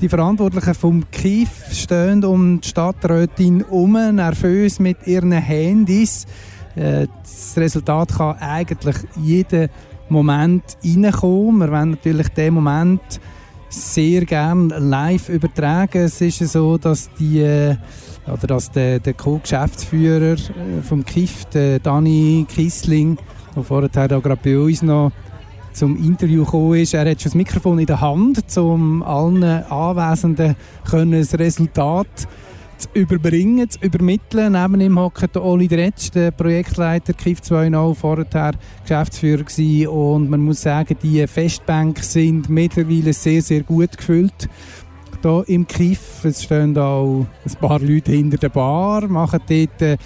die 0.00 0.08
Verantwortlichen 0.08 0.74
vom 0.74 1.10
KIF 1.10 1.72
stehen 1.72 2.24
um 2.24 2.60
die 2.60 2.68
Stadträtin 2.68 3.60
herum, 3.60 3.92
nervös 3.92 4.80
mit 4.80 5.06
ihren 5.06 5.32
Handys. 5.32 6.26
Äh, 6.74 7.06
das 7.22 7.56
Resultat 7.56 8.12
kann 8.16 8.36
eigentlich 8.38 8.96
jeden 9.22 9.68
Moment 10.08 10.64
reinkommen. 10.84 11.60
Wir 11.60 11.70
wollen 11.70 11.90
natürlich 11.90 12.28
den 12.30 12.54
Moment 12.54 13.20
sehr 13.68 14.24
gerne 14.24 14.78
live 14.78 15.28
übertragen. 15.28 16.02
Es 16.02 16.20
ist 16.20 16.38
so, 16.40 16.76
dass 16.76 17.08
die 17.18 17.40
äh, 17.40 17.76
oder 18.26 18.46
dass 18.46 18.70
der, 18.70 18.98
der 19.00 19.14
Co-Geschäftsführer 19.14 20.32
äh, 20.34 20.82
vom 20.82 21.04
KIF, 21.04 21.44
der 21.46 21.78
Dani 21.78 22.46
Kissling, 22.48 23.18
der 23.54 23.62
vorher 23.62 23.88
gerade 23.88 24.36
bei 24.42 24.58
uns 24.58 24.82
noch 24.82 25.12
zum 25.72 25.96
Interview 25.96 26.44
gekommen 26.44 26.74
ist, 26.74 26.94
er 26.94 27.10
hat 27.10 27.20
schon 27.20 27.30
das 27.30 27.34
Mikrofon 27.34 27.78
in 27.78 27.86
der 27.86 28.00
Hand, 28.00 28.56
um 28.56 29.02
allen 29.02 29.42
Anwesenden 29.42 30.56
können 30.88 31.20
das 31.20 31.38
Resultat 31.38 32.28
zu 32.78 32.88
überbringen, 32.94 33.68
zu 33.68 33.78
übermitteln. 33.80 34.52
Neben 34.52 34.80
ihm 34.80 34.98
hockt 34.98 35.36
Oli 35.36 35.68
Dretsch, 35.68 36.10
der 36.14 36.30
Projektleiter 36.30 37.12
KIF 37.12 37.40
2.0, 37.40 37.94
vorher 37.94 38.52
Geschäftsführer 38.82 39.44
gewesen. 39.44 39.88
Und 39.88 40.30
man 40.30 40.40
muss 40.40 40.62
sagen, 40.62 40.96
die 41.02 41.26
Festbänke 41.26 42.02
sind 42.02 42.48
mittlerweile 42.48 43.12
sehr, 43.12 43.42
sehr 43.42 43.62
gut 43.62 43.96
gefüllt 43.96 44.48
hier 45.24 45.44
im 45.48 45.66
Kiff. 45.66 46.24
Es 46.24 46.42
stehen 46.42 46.76
auch 46.78 47.26
ein 47.44 47.54
paar 47.60 47.80
Leute 47.80 48.12
hinter 48.12 48.36
der 48.36 48.48
Bar, 48.50 49.08
machen 49.08 49.40
dort 49.48 49.82
äh, 49.82 49.96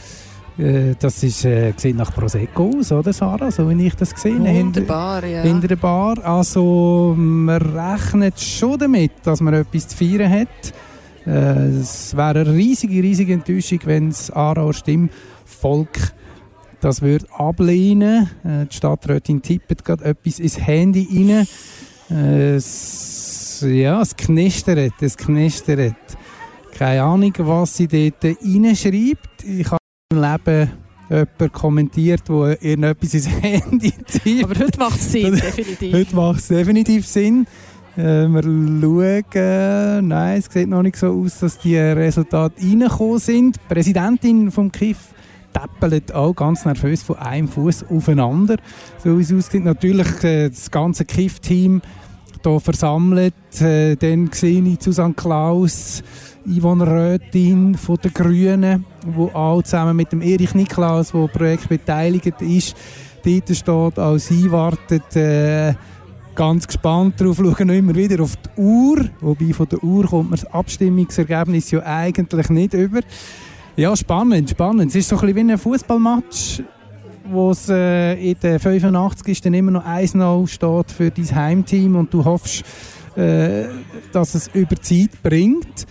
das 0.98 1.22
ist, 1.22 1.44
äh, 1.44 1.72
sieht 1.76 1.96
nach 1.96 2.12
Prosecco 2.12 2.72
aus, 2.78 2.90
oder 2.90 3.12
Sarah? 3.12 3.50
So 3.50 3.68
wie 3.70 3.86
ich 3.86 3.94
das 3.94 4.12
gesehen 4.12 4.46
habe. 4.46 4.58
Wunderbar, 4.58 5.24
ja. 5.24 5.42
Hinter 5.42 5.68
der 5.68 5.76
Bar. 5.76 6.18
Also 6.24 7.14
man 7.16 7.62
rechnet 7.62 8.40
schon 8.40 8.78
damit, 8.78 9.12
dass 9.22 9.40
man 9.40 9.54
etwas 9.54 9.86
zu 9.86 9.96
feiern 9.96 10.30
hat. 10.30 10.48
Äh, 11.26 11.78
es 11.80 12.16
wäre 12.16 12.40
eine 12.40 12.52
riesige, 12.54 13.00
riesige 13.02 13.34
Enttäuschung, 13.34 13.78
wenn 13.84 14.08
das 14.08 14.32
Aarauer 14.32 14.74
Stimmvolk 14.74 16.12
das 16.80 17.02
würde 17.02 17.26
ablehnen. 17.32 18.30
Äh, 18.44 18.66
die 18.66 18.76
Stadträtin 18.76 19.42
tippt 19.42 19.84
gerade 19.84 20.04
etwas 20.04 20.38
ins 20.38 20.58
Handy 20.58 21.06
rein. 21.10 21.46
Äh, 22.10 22.56
ja, 23.62 24.00
es 24.00 24.16
knistert, 24.16 24.94
es 25.00 25.16
knistert. 25.16 25.94
Keine 26.76 27.02
Ahnung, 27.02 27.32
was 27.38 27.76
sie 27.76 27.88
dort 27.88 28.24
reinschreibt. 28.24 29.44
Ich 29.44 29.66
habe 29.70 29.78
im 30.12 30.20
Leben 30.20 30.70
jemand 31.10 31.52
kommentiert, 31.52 32.22
wo 32.26 32.46
irgendetwas 32.46 33.14
ins 33.14 33.28
Handy 33.42 33.92
zieht. 34.06 34.44
Aber 34.44 34.58
heute 34.58 34.78
macht 34.78 35.00
es 35.00 35.12
Sinn, 35.12 35.32
definitiv. 35.34 35.94
Heute 35.94 36.16
macht 36.16 36.40
es 36.40 36.48
definitiv 36.48 37.06
Sinn. 37.06 37.46
Äh, 37.96 38.28
wir 38.28 38.42
schauen, 38.42 40.08
nein, 40.08 40.38
es 40.38 40.46
sieht 40.52 40.68
noch 40.68 40.82
nicht 40.82 40.96
so 40.96 41.08
aus, 41.08 41.40
dass 41.40 41.58
die 41.58 41.76
Resultate 41.76 42.62
reingekommen 42.62 43.18
sind. 43.18 43.56
Die 43.56 43.74
Präsidentin 43.74 44.50
vom 44.50 44.70
KIF 44.70 44.98
täppelt 45.52 46.14
auch 46.14 46.34
ganz 46.34 46.64
nervös 46.64 47.02
von 47.02 47.16
einem 47.16 47.48
Fuß 47.48 47.86
aufeinander. 47.90 48.56
So 49.02 49.18
wie 49.18 49.22
es 49.22 49.32
aussieht, 49.32 49.64
natürlich 49.64 50.22
äh, 50.22 50.48
das 50.48 50.70
ganze 50.70 51.04
KIF-Team 51.04 51.82
hier 52.50 52.60
versammelt. 52.60 53.34
Äh, 53.60 53.96
dann 53.96 54.30
sehe 54.32 54.62
ich 54.62 54.82
Susanne 54.82 55.14
Klaus, 55.14 56.02
Yvonne 56.46 56.86
Röthin 56.86 57.74
von 57.74 57.96
den 57.96 58.12
Grünen, 58.12 58.84
wo 59.06 59.26
auch 59.28 59.62
zusammen 59.62 59.96
mit 59.96 60.12
dem 60.12 60.22
Erich 60.22 60.54
Niklaus, 60.54 61.12
der 61.12 61.28
Projekt 61.28 61.68
beteiligt 61.68 62.40
ist, 62.40 62.76
dort 63.24 63.56
steht, 63.56 63.98
als 63.98 64.30
einwartet. 64.30 65.16
Äh, 65.16 65.74
ganz 66.34 66.66
gespannt 66.66 67.20
darauf, 67.20 67.36
schauen 67.36 67.68
immer 67.70 67.94
wieder 67.94 68.22
auf 68.22 68.36
die 68.36 68.60
Uhr, 68.60 69.04
wobei 69.20 69.52
von 69.52 69.68
der 69.68 69.82
Uhr 69.82 70.06
kommt 70.06 70.30
man 70.30 70.38
das 70.38 70.50
Abstimmungsergebnis 70.52 71.72
ja 71.72 71.82
eigentlich 71.84 72.48
nicht 72.50 72.74
über. 72.74 73.00
Ja, 73.76 73.96
spannend, 73.96 74.50
spannend. 74.50 74.90
Es 74.90 74.96
ist 74.96 75.08
so 75.08 75.16
ein 75.16 75.26
bisschen 75.26 75.48
wie 75.48 75.52
ein 75.52 75.58
Fußballmatch, 75.58 76.62
wo 77.30 77.50
es 77.50 77.68
äh, 77.68 78.14
in 78.14 78.36
der 78.42 78.60
85 78.60 79.40
dann 79.40 79.54
immer 79.54 79.70
noch 79.70 79.84
1-0 79.84 80.46
steht 80.46 80.90
für 80.90 81.10
dein 81.10 81.34
Heimteam 81.34 81.96
und 81.96 82.12
du 82.12 82.24
hoffst, 82.24 82.64
äh, 83.16 83.64
dass 84.12 84.34
es 84.34 84.48
über 84.48 84.76
Zeit 84.76 85.22
bringt. 85.22 85.86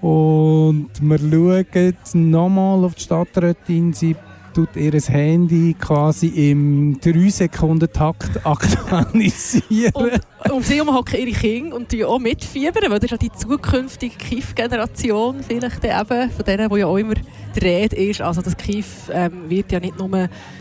Und 0.00 0.90
wir 1.00 1.18
schauen 1.18 2.30
nochmal 2.30 2.84
auf 2.84 2.94
die 2.94 3.02
Stadträtin. 3.02 3.92
Sie 3.92 4.14
tut 4.56 4.74
ihr 4.74 4.92
Handy 4.92 5.74
quasi 5.78 6.28
im 6.28 6.98
3-Sekunden-Takt 6.98 8.46
aktualisieren. 8.46 9.92
Und 9.92 10.50
um 10.50 10.62
sie 10.62 10.80
hocken 10.80 11.20
ihre 11.20 11.38
Kinder 11.38 11.76
und 11.76 11.92
die 11.92 12.02
auch 12.02 12.18
mitfiebern, 12.18 12.84
weil 12.90 12.98
das 12.98 13.04
ist 13.04 13.10
ja 13.10 13.16
die 13.18 13.32
zukünftige 13.32 14.16
KIF-Generation 14.16 15.36
vielleicht 15.46 15.84
eben, 15.84 16.30
von 16.30 16.44
denen, 16.46 16.70
die 16.70 16.76
ja 16.78 16.86
auch 16.86 16.96
immer 16.96 17.16
die 17.54 17.60
Rede 17.60 17.96
ist. 17.96 18.22
Also 18.22 18.40
das 18.40 18.56
KIF 18.56 19.10
ähm, 19.12 19.50
wird 19.50 19.72
ja 19.72 19.78
nicht 19.78 19.98
nur 19.98 20.08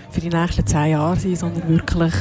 für 0.10 0.20
die 0.20 0.28
nächsten 0.28 0.68
zehn 0.68 0.92
Jahre 0.92 1.16
sein, 1.16 1.38
sondern 1.38 1.70
wirklich 1.70 2.14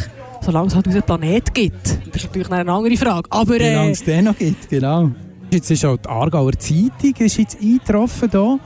solange 0.42 0.68
es 0.68 0.76
halt 0.76 0.86
unseren 0.86 1.02
Planet 1.02 1.52
gibt. 1.54 1.86
Das 1.86 2.22
ist 2.22 2.26
natürlich 2.26 2.52
eine 2.52 2.70
andere 2.70 2.96
Frage. 2.96 3.28
Aber, 3.30 3.56
äh, 3.56 3.72
solange 3.72 3.90
es 3.90 4.04
den 4.04 4.26
noch 4.26 4.38
gibt, 4.38 4.68
genau. 4.68 5.10
Jetzt 5.50 5.72
ist 5.72 5.84
auch 5.84 5.96
die 5.96 6.08
Aargauer 6.08 6.52
Zeitung 6.52 7.14
ist 7.18 7.36
jetzt 7.36 7.60
eingetroffen 7.60 8.30
hier 8.30 8.60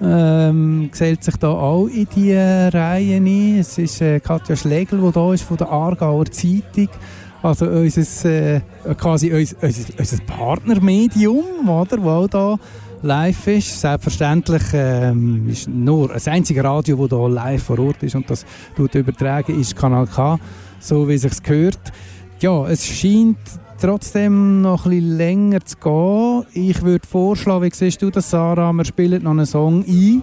ähm, 0.00 0.88
gesellt 0.90 1.24
sich 1.24 1.36
da 1.36 1.48
auch 1.48 1.86
in 1.86 2.06
die 2.14 2.34
Reihe 2.34 3.16
ein. 3.16 3.58
Es 3.58 3.78
ist 3.78 4.00
äh, 4.00 4.20
Katja 4.20 4.56
Schlegel, 4.56 5.00
die 5.00 5.12
da 5.12 5.32
ist 5.32 5.42
von 5.42 5.56
der 5.56 5.70
Aargauer 5.70 6.26
Zeitung. 6.26 6.88
Also 7.42 7.66
unser, 7.66 8.30
äh, 8.30 8.60
quasi 8.96 9.32
unser, 9.32 9.56
unser, 9.62 9.98
unser 9.98 10.16
Partnermedium, 10.24 11.68
oder, 11.68 11.98
auch 11.98 12.26
da 12.28 12.58
live 13.02 13.46
ist. 13.46 13.80
Selbstverständlich 13.80 14.62
ähm, 14.72 15.48
ist 15.48 15.68
nur 15.68 16.08
das 16.08 16.26
einzige 16.28 16.64
Radio, 16.64 17.06
das 17.06 17.18
hier 17.18 17.28
live 17.28 17.62
vor 17.62 17.78
Ort 17.78 18.02
ist 18.02 18.14
und 18.14 18.28
das 18.28 18.44
tut 18.76 18.94
übertragen, 18.94 19.60
ist 19.60 19.76
Kanal 19.76 20.06
K, 20.06 20.38
so 20.80 21.08
wie 21.08 21.14
es 21.14 21.22
sich 21.22 21.42
gehört. 21.42 21.92
Ja, 22.40 22.68
es 22.68 22.84
scheint 22.86 23.38
trotzdem 23.80 24.60
noch 24.60 24.86
ein 24.86 24.90
bisschen 24.90 25.16
länger 25.16 25.60
zu 25.64 25.76
gehen. 25.76 26.44
Ich 26.52 26.82
würde 26.82 27.06
vorschlagen, 27.06 27.64
wie 27.64 27.74
siehst 27.74 28.02
du 28.02 28.10
das, 28.10 28.30
Sarah? 28.30 28.72
Wir 28.72 28.84
spielen 28.84 29.22
noch 29.22 29.30
einen 29.30 29.46
Song 29.46 29.84
ein 29.86 30.22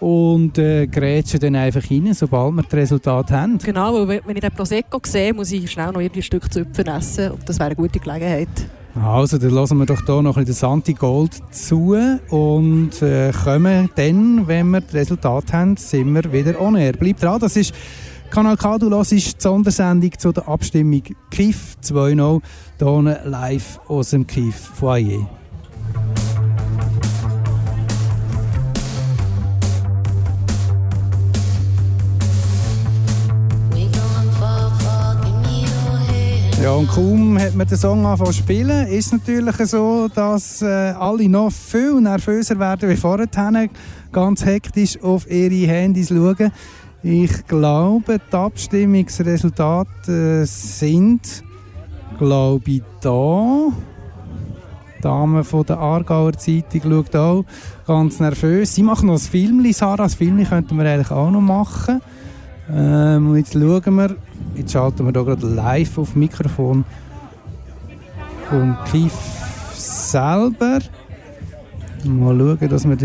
und 0.00 0.58
äh, 0.58 0.86
grätschen 0.86 1.40
dann 1.40 1.56
einfach 1.56 1.90
rein, 1.90 2.12
sobald 2.12 2.52
wir 2.52 2.62
das 2.62 2.72
Resultat 2.74 3.30
haben. 3.30 3.58
Genau, 3.58 4.06
weil 4.06 4.20
wenn 4.24 4.36
ich 4.36 4.42
den 4.42 4.52
Prosecco 4.52 5.00
sehe, 5.02 5.32
muss 5.32 5.50
ich 5.50 5.70
schnell 5.70 5.92
noch 5.92 6.00
ein 6.00 6.22
Stück 6.22 6.52
Zupfen 6.52 6.86
essen 6.86 7.32
und 7.32 7.48
das 7.48 7.58
wäre 7.58 7.66
eine 7.66 7.76
gute 7.76 7.98
Gelegenheit. 7.98 8.48
Also, 9.02 9.38
dann 9.38 9.50
lassen 9.50 9.78
wir 9.78 9.86
doch 9.86 10.04
hier 10.06 10.22
noch 10.22 10.36
ein 10.36 10.44
bisschen 10.44 10.68
Santi 10.68 10.92
Gold 10.92 11.32
zu 11.50 11.96
und 12.28 13.02
äh, 13.02 13.32
kommen 13.32 13.90
dann, 13.96 14.46
wenn 14.46 14.70
wir 14.70 14.82
das 14.82 14.94
Resultat 14.94 15.52
haben, 15.52 15.76
sind 15.76 16.14
wir 16.14 16.32
wieder 16.32 16.60
on 16.60 16.76
air. 16.76 16.92
Bleibt 16.92 17.22
dran, 17.22 17.40
das 17.40 17.56
ist 17.56 17.74
Kanal 18.34 18.56
K, 18.56 18.78
du 18.78 18.90
hörst 18.90 19.12
die 19.12 19.20
Sondersendung 19.20 20.10
zu 20.18 20.32
der 20.32 20.48
Abstimmung 20.48 21.04
KIF 21.30 21.76
2.0 21.84 22.42
hier 22.80 23.20
live 23.26 23.78
aus 23.86 24.10
dem 24.10 24.26
KIF 24.26 24.56
Foyer. 24.56 25.28
Ja, 36.60 36.72
und 36.72 36.88
kaum 36.88 37.38
hat 37.38 37.54
man 37.54 37.68
den 37.68 37.78
Song 37.78 38.04
angefangen 38.04 38.32
zu 38.32 38.38
spielen, 38.38 38.88
ist 38.88 39.06
es 39.06 39.12
natürlich 39.12 39.54
so, 39.68 40.08
dass 40.12 40.60
äh, 40.60 40.66
alle 40.66 41.28
noch 41.28 41.52
viel 41.52 42.00
nervöser 42.00 42.58
werden 42.58 42.88
wie 42.88 42.96
vorher, 42.96 43.28
ganz 44.10 44.44
hektisch 44.44 45.00
auf 45.02 45.30
ihre 45.30 45.70
Handys 45.70 46.08
schauen. 46.08 46.50
Ich 47.06 47.46
glaube, 47.46 48.18
die 48.18 48.34
Abstimmungsresultate 48.34 50.46
sind, 50.46 51.44
glaube 52.16 52.70
ich, 52.70 52.82
da. 53.02 53.68
Die 54.96 55.02
Dame 55.02 55.44
von 55.44 55.66
der 55.66 55.80
Aargauer 55.80 56.32
Zeitung 56.32 56.80
schaut 56.82 57.14
auch 57.14 57.44
ganz 57.86 58.20
nervös. 58.20 58.74
Sie 58.74 58.82
machen 58.82 59.08
noch 59.08 59.16
ein 59.16 59.20
Film, 59.20 59.70
Sarah. 59.74 60.04
Das 60.04 60.14
Film 60.14 60.42
könnten 60.44 60.78
wir 60.78 60.90
eigentlich 60.90 61.10
auch 61.10 61.30
noch 61.30 61.42
machen. 61.42 62.00
Ähm, 62.72 63.36
jetzt 63.36 63.52
schauen 63.52 63.96
wir. 63.96 64.16
Jetzt 64.54 64.72
schalten 64.72 65.04
wir 65.04 65.12
hier 65.12 65.24
gerade 65.24 65.46
live 65.46 65.98
auf 65.98 66.16
Mikrofon 66.16 66.86
vom 68.48 68.78
Kief 68.90 69.12
selber. 69.74 70.78
Mal 72.04 72.38
schauen, 72.38 72.68
dass 72.70 72.88
wir 72.88 72.96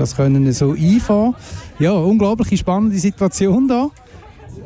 das 0.00 0.16
können 0.16 0.50
so 0.54 0.72
einfahren. 0.72 1.34
Ja, 1.78 1.92
unglaublich 1.92 2.58
spannende 2.58 2.98
Situation 2.98 3.68
da. 3.68 3.90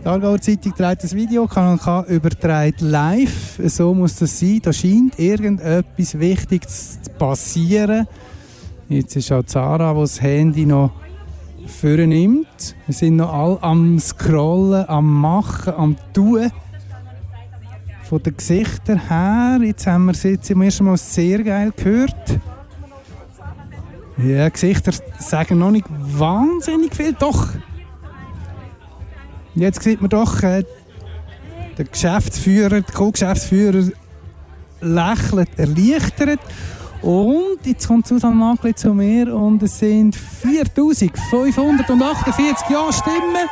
Die 0.00 0.06
Aargauer 0.06 0.40
Zeitung 0.40 0.72
trägt 0.76 1.02
das 1.02 1.12
Video, 1.12 1.48
Kanal 1.48 1.76
K 1.76 2.04
überträgt 2.04 2.80
live. 2.80 3.60
So 3.64 3.92
muss 3.94 4.14
das 4.16 4.38
sein. 4.38 4.60
Da 4.62 4.72
scheint 4.72 5.18
irgendetwas 5.18 6.18
Wichtiges 6.20 7.02
zu 7.02 7.10
passieren. 7.18 8.06
Jetzt 8.88 9.16
ist 9.16 9.32
auch 9.32 9.42
Zara, 9.42 9.92
die 9.92 10.00
das 10.00 10.22
Handy 10.22 10.66
noch 10.66 10.92
vornimmt. 11.66 12.76
Wir 12.86 12.94
sind 12.94 13.16
noch 13.16 13.32
alle 13.32 13.62
am 13.62 13.98
Scrollen, 13.98 14.88
am 14.88 15.20
Machen, 15.20 15.74
am 15.74 15.96
Tun. 16.12 16.52
Von 18.04 18.22
den 18.22 18.36
Gesichtern 18.36 19.08
her, 19.08 19.58
jetzt 19.64 19.84
haben 19.86 20.04
wir 20.04 20.12
es 20.12 20.22
jetzt 20.22 20.46
zum 20.46 20.62
ersten 20.62 20.84
Mal 20.84 20.96
sehr 20.96 21.42
geil 21.42 21.72
gehört. 21.76 22.38
Ja, 24.16 24.49
Gesichter 24.49 24.92
sagen 25.18 25.59
noch 25.59 25.73
nicht 25.73 25.87
wahnsinnig 25.88 26.94
viel. 26.94 27.14
Doch. 27.14 27.49
Jetzt 29.54 29.83
sieht 29.83 30.00
man 30.00 30.11
doch, 30.11 30.42
äh, 30.42 30.64
der 31.76 31.85
Geschäftsführer, 31.85 32.80
der 32.80 32.94
Co-Geschäftsführer 32.94 33.90
lächelt 34.80 35.59
erleichtert. 35.59 36.40
Und 37.02 37.59
jetzt 37.64 37.87
kommt 37.87 38.06
Susanne 38.06 38.35
Magli 38.35 38.75
zu 38.75 38.94
mir 38.94 39.35
und 39.35 39.62
es 39.62 39.78
sind 39.78 40.16
4548 40.16 42.71
Ja-Stimmen. 42.71 43.47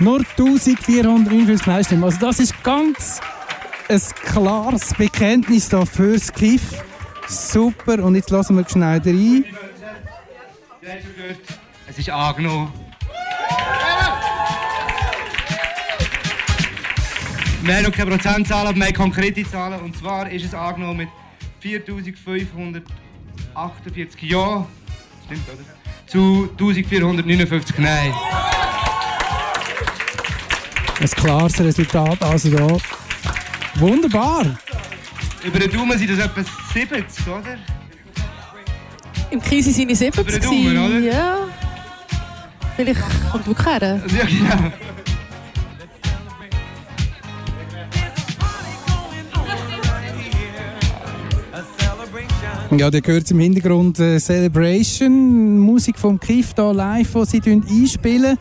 Nur 0.00 0.18
1459 0.18 1.66
Nein-Stimmen. 1.66 2.04
Also 2.04 2.18
das 2.20 2.38
ist 2.40 2.62
ganz 2.62 3.20
ein 3.88 4.00
klares 4.24 4.92
Bekenntnis 4.94 5.68
da 5.68 5.86
fürs 5.86 6.32
KIF. 6.32 6.82
Super, 7.30 8.02
und 8.02 8.16
jetzt 8.16 8.30
lassen 8.30 8.56
wir 8.56 8.68
schnell 8.68 8.98
rein. 8.98 9.44
Es 11.88 11.98
ist 11.98 12.10
angenommen. 12.10 12.72
Wir 17.62 17.76
haben 17.76 17.84
noch 17.84 17.92
keine 17.92 18.10
Prozentzahlen, 18.10 18.66
aber 18.68 18.76
wir 18.76 18.86
haben 18.86 18.94
konkrete 18.94 19.48
Zahlen. 19.48 19.78
Und 19.80 19.96
zwar 19.96 20.28
ist 20.28 20.46
es 20.46 20.54
angenommen 20.54 20.96
mit 20.96 21.08
4548 21.60 24.22
Ja. 24.22 24.66
Stimmt, 25.26 25.48
oder? 25.48 25.58
Zu 26.06 26.48
1459 26.58 27.78
Nein. 27.78 28.12
Ein 31.00 31.10
klares 31.10 31.60
Resultat, 31.60 32.20
also 32.22 32.50
da. 32.50 32.76
Wunderbar! 33.76 34.58
Über 35.42 35.58
den 35.58 35.70
Daumen 35.70 35.98
sind 35.98 36.10
das 36.10 36.18
etwa 36.18 36.42
70, 36.72 37.26
oder? 37.26 37.58
Im 39.30 39.40
Krise 39.40 39.72
sind 39.72 39.90
es 39.90 40.00
70. 40.00 40.20
Über 40.20 40.32
den 40.32 40.42
Daumen, 40.42 40.78
oder? 40.78 40.98
Ja. 40.98 41.38
Vielleicht 42.76 43.00
kommt 43.30 43.46
wirklich 43.46 43.66
her. 43.66 44.02
Ja, 44.06 44.24
genau. 44.24 44.72
Ja, 52.76 52.88
da 52.88 53.00
gehört 53.00 53.28
im 53.32 53.40
Hintergrund 53.40 53.98
äh, 53.98 54.18
Celebration, 54.20 55.58
Musik 55.58 55.98
vom 55.98 56.20
Kiff 56.20 56.54
da 56.54 56.70
live, 56.70 57.12
die 57.12 57.24
sie 57.24 57.42
einspielen. 57.42 58.38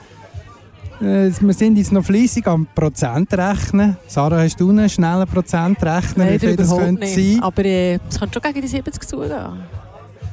Äh, 1.02 1.32
wir 1.40 1.54
sind 1.54 1.78
jetzt 1.78 1.92
noch 1.92 2.04
fließig 2.04 2.46
am 2.48 2.68
Prozentrechnen. 2.76 3.98
Sarah, 4.08 4.40
hast 4.42 4.60
du 4.60 4.70
einen 4.70 4.90
schnellen 4.90 5.28
Prozentrechner, 5.28 6.26
Nein, 6.26 6.34
wie 6.34 6.40
viel 6.40 6.56
das 6.56 6.76
könnte 6.76 7.06
nicht. 7.06 7.16
sein? 7.16 7.44
Aber 7.44 7.66
äh, 7.66 8.00
es 8.10 8.20
könnte 8.20 8.40
schon 8.42 8.54
gegen 8.54 8.62
die 8.62 8.68
70 8.68 9.08
zugehen. 9.08 9.60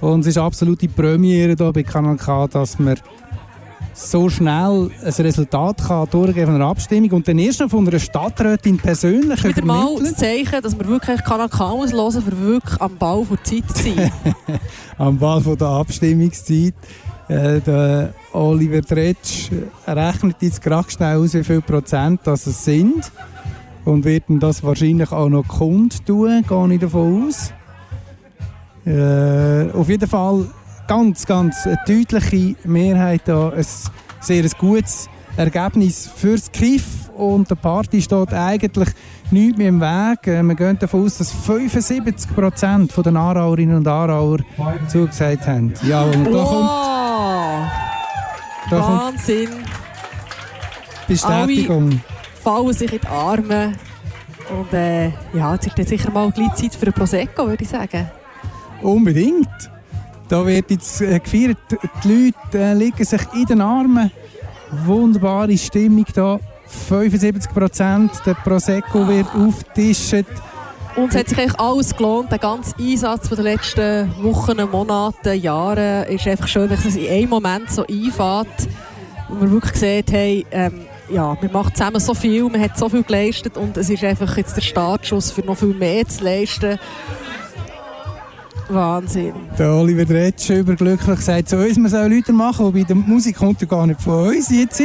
Und 0.00 0.20
es 0.20 0.26
ist 0.28 0.38
absolute 0.38 0.88
Premiere 0.88 1.54
hier 1.56 1.72
bei 1.72 1.82
Kanal 1.82 2.16
K, 2.16 2.48
dass 2.48 2.78
man 2.78 2.96
so 3.94 4.28
schnell 4.28 4.90
ein 5.02 5.12
Resultat 5.12 5.78
kann 5.86 6.06
durchgeben 6.10 6.46
von 6.46 6.54
einer 6.56 6.66
Abstimmung 6.66 7.12
und 7.12 7.28
dann 7.28 7.38
erst 7.38 7.60
noch 7.60 7.70
von 7.70 7.88
einer 7.88 7.98
Stadträtin 7.98 8.76
persönlich 8.76 9.42
Wieder 9.42 9.64
mal 9.64 9.96
das 9.98 10.16
Zeichen, 10.16 10.60
dass 10.62 10.78
wir 10.78 10.86
wirklich 10.86 11.24
Kanal 11.24 11.48
K 11.48 11.76
muss 11.76 11.92
hören, 11.92 12.22
für 12.22 12.38
wirklich 12.38 12.80
am 12.80 12.96
Ball 12.98 13.24
der 13.24 13.44
Zeit 13.44 13.76
zu 13.76 13.82
sein. 13.84 14.12
am 14.98 15.16
Ball 15.18 15.40
von 15.40 15.56
der 15.56 15.68
Abstimmungszeit. 15.68 16.74
Äh, 17.28 17.60
der 17.60 18.14
Oliver 18.32 18.82
Tretsch 18.82 19.50
rechnet 19.86 20.36
jetzt 20.40 20.62
gerade 20.62 20.90
schnell 20.90 21.16
aus, 21.16 21.34
wie 21.34 21.42
viel 21.44 21.60
Prozent 21.60 22.20
das 22.24 22.46
es 22.46 22.64
sind. 22.64 23.10
Und 23.84 24.04
wird 24.04 24.24
das 24.28 24.62
wahrscheinlich 24.62 25.12
auch 25.12 25.28
noch 25.28 25.46
kundtun, 25.46 26.44
gehe 26.46 26.74
ich 26.74 26.80
davon 26.80 27.28
aus. 27.28 27.52
Äh, 28.84 29.70
auf 29.72 29.88
jeden 29.88 30.08
Fall 30.08 30.46
ganz, 30.86 31.26
ganz 31.26 31.66
eine 31.66 31.78
deutliche 31.86 32.54
Mehrheit 32.64 33.22
da. 33.24 33.50
Ein 33.50 33.66
sehr 34.20 34.44
ein 34.44 34.50
gutes 34.58 35.08
Ergebnis 35.36 36.08
fürs 36.14 36.50
KIF 36.50 37.10
und 37.16 37.50
der 37.50 37.56
Party 37.56 38.00
steht 38.00 38.32
eigentlich 38.32 38.88
nichts 39.30 39.58
mehr 39.58 39.68
im 39.68 39.80
Weg. 39.80 40.26
Äh, 40.26 40.42
Wir 40.42 40.54
gehen 40.54 40.78
davon 40.78 41.04
aus, 41.04 41.18
dass 41.18 41.34
75% 41.34 43.02
der 43.02 43.14
Aarauerinnen 43.14 43.78
und 43.78 43.88
Aarauer 43.88 44.38
zugesagt 44.88 45.46
haben. 45.46 45.74
Ja, 45.82 46.02
und 46.02 46.24
da 46.24 46.44
kommt 46.44 46.95
Wahnsinn! 48.70 49.64
Bestätigung. 51.08 52.00
Fallen 52.42 52.72
sich 52.72 52.92
in 52.92 53.00
die 53.00 53.06
Arme. 53.06 53.72
Und 54.50 54.72
äh, 54.72 55.08
ja, 55.34 55.54
jetzt 55.54 55.66
ist 55.66 55.78
dann 55.78 55.86
sicher 55.86 56.10
mal 56.10 56.30
gleich 56.30 56.54
Zeit 56.54 56.74
für 56.74 56.86
ein 56.86 56.92
Prosecco, 56.92 57.46
würde 57.46 57.62
ich 57.62 57.68
sagen. 57.68 58.08
Unbedingt. 58.82 59.48
Da 60.28 60.44
wird 60.44 60.70
jetzt 60.70 61.00
äh, 61.00 61.18
gefeiert, 61.18 61.58
die 62.02 62.08
Leute 62.08 62.58
äh, 62.58 62.74
liegen 62.74 63.04
sich 63.04 63.22
in 63.34 63.46
den 63.46 63.60
Armen. 63.60 64.10
Wunderbare 64.84 65.56
Stimmung 65.56 66.06
da. 66.14 66.38
75% 66.90 68.24
der 68.24 68.34
Prosecco 68.34 69.06
wird 69.06 69.28
aufgetischt. 69.34 70.26
Und 70.96 71.10
es 71.10 71.16
hat 71.16 71.28
sich 71.28 71.38
eigentlich 71.38 71.60
alles 71.60 71.94
gelohnt. 71.94 72.32
Der 72.32 72.38
ganze 72.38 72.74
Einsatz 72.78 73.28
der 73.28 73.44
letzten 73.44 74.10
Wochen, 74.22 74.56
Monate, 74.70 75.34
Jahre 75.34 76.06
ist 76.08 76.26
einfach 76.26 76.48
schön, 76.48 76.70
dass 76.70 76.86
es 76.86 76.96
in 76.96 77.08
einem 77.08 77.28
Moment 77.28 77.70
so 77.70 77.84
einfährt. 77.86 78.68
Und 79.28 79.40
man 79.40 79.50
wirklich 79.50 79.74
sieht, 79.74 80.10
hey, 80.10 80.46
ähm, 80.50 80.86
ja, 81.10 81.36
wir 81.40 81.50
machen 81.50 81.74
zusammen 81.74 82.00
so 82.00 82.14
viel, 82.14 82.44
man 82.44 82.60
hat 82.60 82.78
so 82.78 82.88
viel 82.88 83.02
geleistet 83.02 83.56
und 83.56 83.76
es 83.76 83.90
ist 83.90 84.02
einfach 84.02 84.36
jetzt 84.36 84.56
der 84.56 84.62
Startschuss 84.62 85.30
für 85.30 85.42
noch 85.42 85.58
viel 85.58 85.74
mehr 85.74 86.06
zu 86.08 86.24
leisten. 86.24 86.78
Wahnsinn. 88.68 89.34
Der 89.58 89.72
Oliver 89.72 90.04
Dretsch 90.04 90.50
überglücklich 90.50 91.20
sagt 91.20 91.50
zu 91.50 91.58
uns, 91.58 91.76
man 91.76 91.90
soll 91.90 92.12
Leute 92.12 92.32
machen, 92.32 92.66
wobei 92.66 92.82
die 92.82 92.94
Musik 92.94 93.36
kommt 93.36 93.60
ja 93.60 93.66
gar 93.66 93.86
nicht 93.86 94.00
von 94.00 94.28
uns 94.28 94.50
jetzt. 94.50 94.82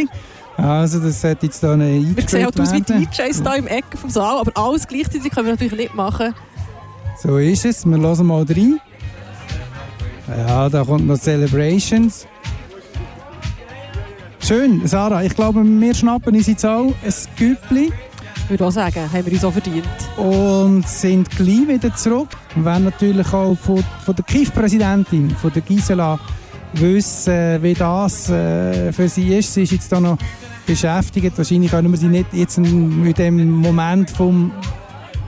Also 0.57 0.99
das 0.99 1.21
sollte 1.21 1.47
jetzt 1.47 1.63
da 1.63 1.73
eine 1.73 2.15
Wir 2.15 2.27
sehen 2.27 2.45
halt 2.45 2.59
aus 2.59 2.73
wie. 2.73 2.81
DJs 2.81 3.41
hier 3.41 3.55
im 3.55 3.67
Ecken 3.67 3.97
vom 3.97 4.09
Saal, 4.09 4.39
aber 4.39 4.51
alles 4.55 4.87
gleichzeitig 4.87 5.31
können 5.31 5.47
wir 5.47 5.53
natürlich 5.53 5.77
nicht 5.77 5.95
machen. 5.95 6.33
So 7.21 7.37
ist 7.37 7.65
es. 7.65 7.85
Wir 7.85 7.97
hören 7.97 8.27
mal 8.27 8.43
rein. 8.47 8.79
Ja, 10.27 10.69
da 10.69 10.83
kommt 10.83 11.07
noch 11.07 11.17
Celebrations. 11.17 12.27
Schön, 14.39 14.85
Sarah. 14.87 15.23
Ich 15.23 15.35
glaube, 15.35 15.63
wir 15.63 15.93
schnappen 15.93 16.35
uns 16.35 16.47
jetzt 16.47 16.65
auch 16.65 16.93
ein 17.03 17.13
Güppli 17.37 17.91
Ich 18.43 18.49
würde 18.49 18.65
auch 18.65 18.71
sagen, 18.71 19.11
haben 19.11 19.25
wir 19.25 19.33
uns 19.33 19.43
auch 19.45 19.51
verdient. 19.53 19.85
und 20.17 20.87
sind 20.87 21.29
gleich 21.31 21.67
wieder 21.67 21.95
zurück. 21.95 22.29
Wir 22.55 22.65
werden 22.65 22.85
natürlich 22.85 23.31
auch 23.33 23.55
von, 23.55 23.83
von 24.03 24.15
der 24.15 24.25
KIF-Präsidentin, 24.25 25.29
von 25.31 25.53
der 25.53 25.61
Gisela, 25.61 26.19
wissen, 26.73 27.61
wie 27.63 27.73
das 27.73 28.29
äh, 28.29 28.91
für 28.91 29.09
sie 29.09 29.35
ist. 29.37 29.53
Sie 29.53 29.63
ist 29.63 29.71
jetzt 29.71 29.91
da 29.91 29.99
noch 29.99 30.17
beschäftigt. 30.65 31.37
Wahrscheinlich 31.37 31.71
können 31.71 31.91
wir 31.91 31.97
sie 31.97 32.07
nicht 32.07 32.33
jetzt 32.33 32.57
mit 32.57 33.17
dem 33.17 33.51
Moment 33.51 34.09
vom 34.09 34.51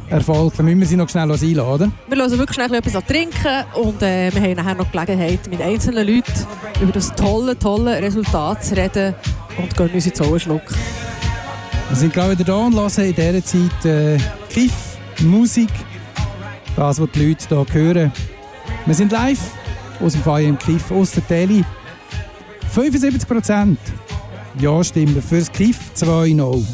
Erfolg, 0.10 0.54
da 0.56 0.64
müssen 0.64 0.80
wir 0.80 0.88
sie 0.88 0.96
noch 0.96 1.10
schnell 1.10 1.32
einladen, 1.32 1.60
oder? 1.60 1.92
Wir 2.08 2.18
lassen 2.18 2.38
wirklich 2.38 2.56
schnell 2.56 2.74
etwas 2.74 2.96
an 2.96 3.08
trinken 3.08 3.66
und 3.74 4.02
äh, 4.04 4.32
wir 4.32 4.42
haben 4.42 4.54
nachher 4.54 4.76
noch 4.76 4.92
Gelegenheit, 4.92 5.40
mit 5.50 5.60
einzelnen 5.60 6.08
Leuten 6.08 6.48
über 6.82 6.92
das 6.92 7.16
tolle, 7.16 7.58
tolle 7.58 8.00
Resultat 8.02 8.64
zu 8.64 8.76
reden 8.76 9.16
und 9.58 9.76
gönnen 9.76 9.94
uns 9.94 10.06
jetzt 10.06 10.22
auch 10.22 10.28
einen 10.28 10.40
Schluck. 10.40 10.62
Wir 11.90 11.98
sind 11.98 12.14
gerade 12.14 12.38
wieder 12.38 12.44
da 12.44 12.56
und 12.58 12.76
hören 12.76 13.06
in 13.06 13.16
dieser 13.16 13.44
Zeit 13.44 13.86
äh, 13.86 14.18
Kiff, 14.50 14.74
Musik, 15.22 15.70
das, 16.76 17.00
was 17.00 17.10
die 17.16 17.30
Leute 17.30 17.66
hier 17.72 17.74
hören. 17.74 18.12
Wir 18.86 18.96
sind 18.96 19.12
live 19.12 19.40
aus 20.04 20.14
dem 20.14 20.22
Feier 20.22 20.50
im 20.50 20.58
Kiff, 20.58 20.92
aus 20.92 21.12
der 21.12 21.26
Tele. 21.28 21.64
75% 22.76 23.78
Ja-Stimmen 24.60 25.22
fürs 25.22 25.52
Kiff 25.52 25.80
2-0. 25.96 26.66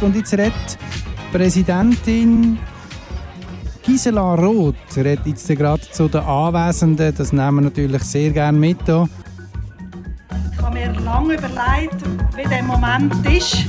Und 0.00 0.16
jetzt 0.16 0.32
redet 0.32 0.78
Präsidentin 1.30 2.58
Gisela 3.82 4.34
Roth 4.34 4.74
redet 4.96 5.26
jetzt 5.26 5.48
gerade 5.48 5.82
zu 5.90 6.08
den 6.08 6.20
Anwesenden. 6.20 7.14
Das 7.14 7.32
nehmen 7.32 7.56
wir 7.56 7.62
natürlich 7.62 8.02
sehr 8.04 8.30
gerne 8.30 8.58
mit. 8.58 8.78
Hier. 8.84 9.08
Ich 10.52 10.62
habe 10.62 10.74
mir 10.74 10.92
lange 11.00 11.34
überlegt, 11.34 11.96
wie 12.36 12.48
der 12.48 12.62
Moment 12.62 13.14
ist, 13.26 13.66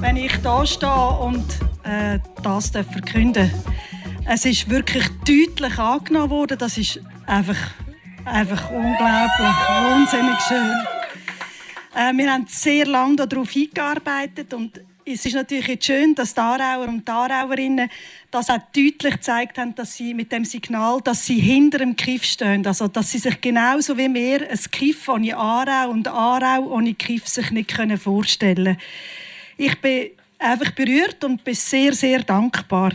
wenn 0.00 0.16
ich 0.16 0.36
da 0.42 0.64
stehe 0.66 1.18
und 1.20 1.44
äh, 1.84 2.18
das 2.42 2.70
verkünden 2.70 3.50
Es 4.26 4.44
ist 4.44 4.68
wirklich 4.68 5.06
deutlich 5.26 5.78
angenommen 5.78 6.30
worden. 6.30 6.58
Das 6.58 6.78
ist 6.78 7.00
einfach, 7.26 7.74
einfach 8.24 8.70
unglaublich, 8.70 9.56
wahnsinnig 9.68 10.40
schön. 10.48 10.72
Äh, 11.94 12.12
wir 12.16 12.32
haben 12.32 12.46
sehr 12.48 12.86
lange 12.86 13.26
darauf 13.26 13.50
hingearbeitet 13.50 14.52
und 14.54 14.80
es 15.06 15.26
ist 15.26 15.34
natürlich 15.34 15.68
jetzt 15.68 15.84
schön, 15.84 16.14
dass 16.14 16.32
die 16.32 16.40
Aarauer 16.40 16.88
und 16.88 17.06
die 17.06 17.88
das 18.30 18.48
auch 18.48 18.58
deutlich 18.74 19.14
gezeigt 19.14 19.58
haben, 19.58 19.74
dass 19.74 19.94
sie 19.96 20.14
mit 20.14 20.32
dem 20.32 20.44
Signal, 20.44 21.00
dass 21.02 21.26
sie 21.26 21.38
hinter 21.38 21.78
dem 21.78 21.94
Kiff 21.94 22.24
stehen. 22.24 22.66
Also, 22.66 22.88
dass 22.88 23.10
sie 23.10 23.18
sich 23.18 23.40
genauso 23.40 23.98
wie 23.98 24.12
wir 24.12 24.48
ein 24.50 24.58
Kiff 24.70 25.08
ohne 25.08 25.36
Aarau 25.36 25.90
und 25.90 26.08
Aarau 26.08 26.70
ohne 26.70 26.94
Kiff 26.94 27.28
sich 27.28 27.50
nicht 27.50 27.74
können 27.74 27.98
vorstellen 27.98 28.78
Ich 29.58 29.78
bin 29.80 30.10
einfach 30.44 30.70
berührt 30.72 31.24
und 31.24 31.42
bin 31.42 31.54
sehr, 31.54 31.94
sehr 31.94 32.22
dankbar. 32.22 32.92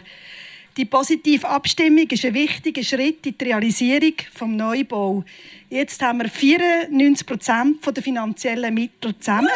Die 0.77 0.85
positive 0.85 1.47
Abstimmung 1.47 2.07
ist 2.09 2.23
ein 2.23 2.33
wichtiger 2.33 2.83
Schritt 2.83 3.25
in 3.25 3.37
die 3.37 3.43
Realisierung 3.43 4.13
des 4.15 4.41
Neubau. 4.47 5.25
Jetzt 5.69 6.01
haben 6.01 6.21
wir 6.21 6.29
94 6.29 7.27
Prozent 7.27 7.85
der 7.85 8.03
finanziellen 8.03 8.73
Mittel 8.73 9.17
zusammen. 9.17 9.49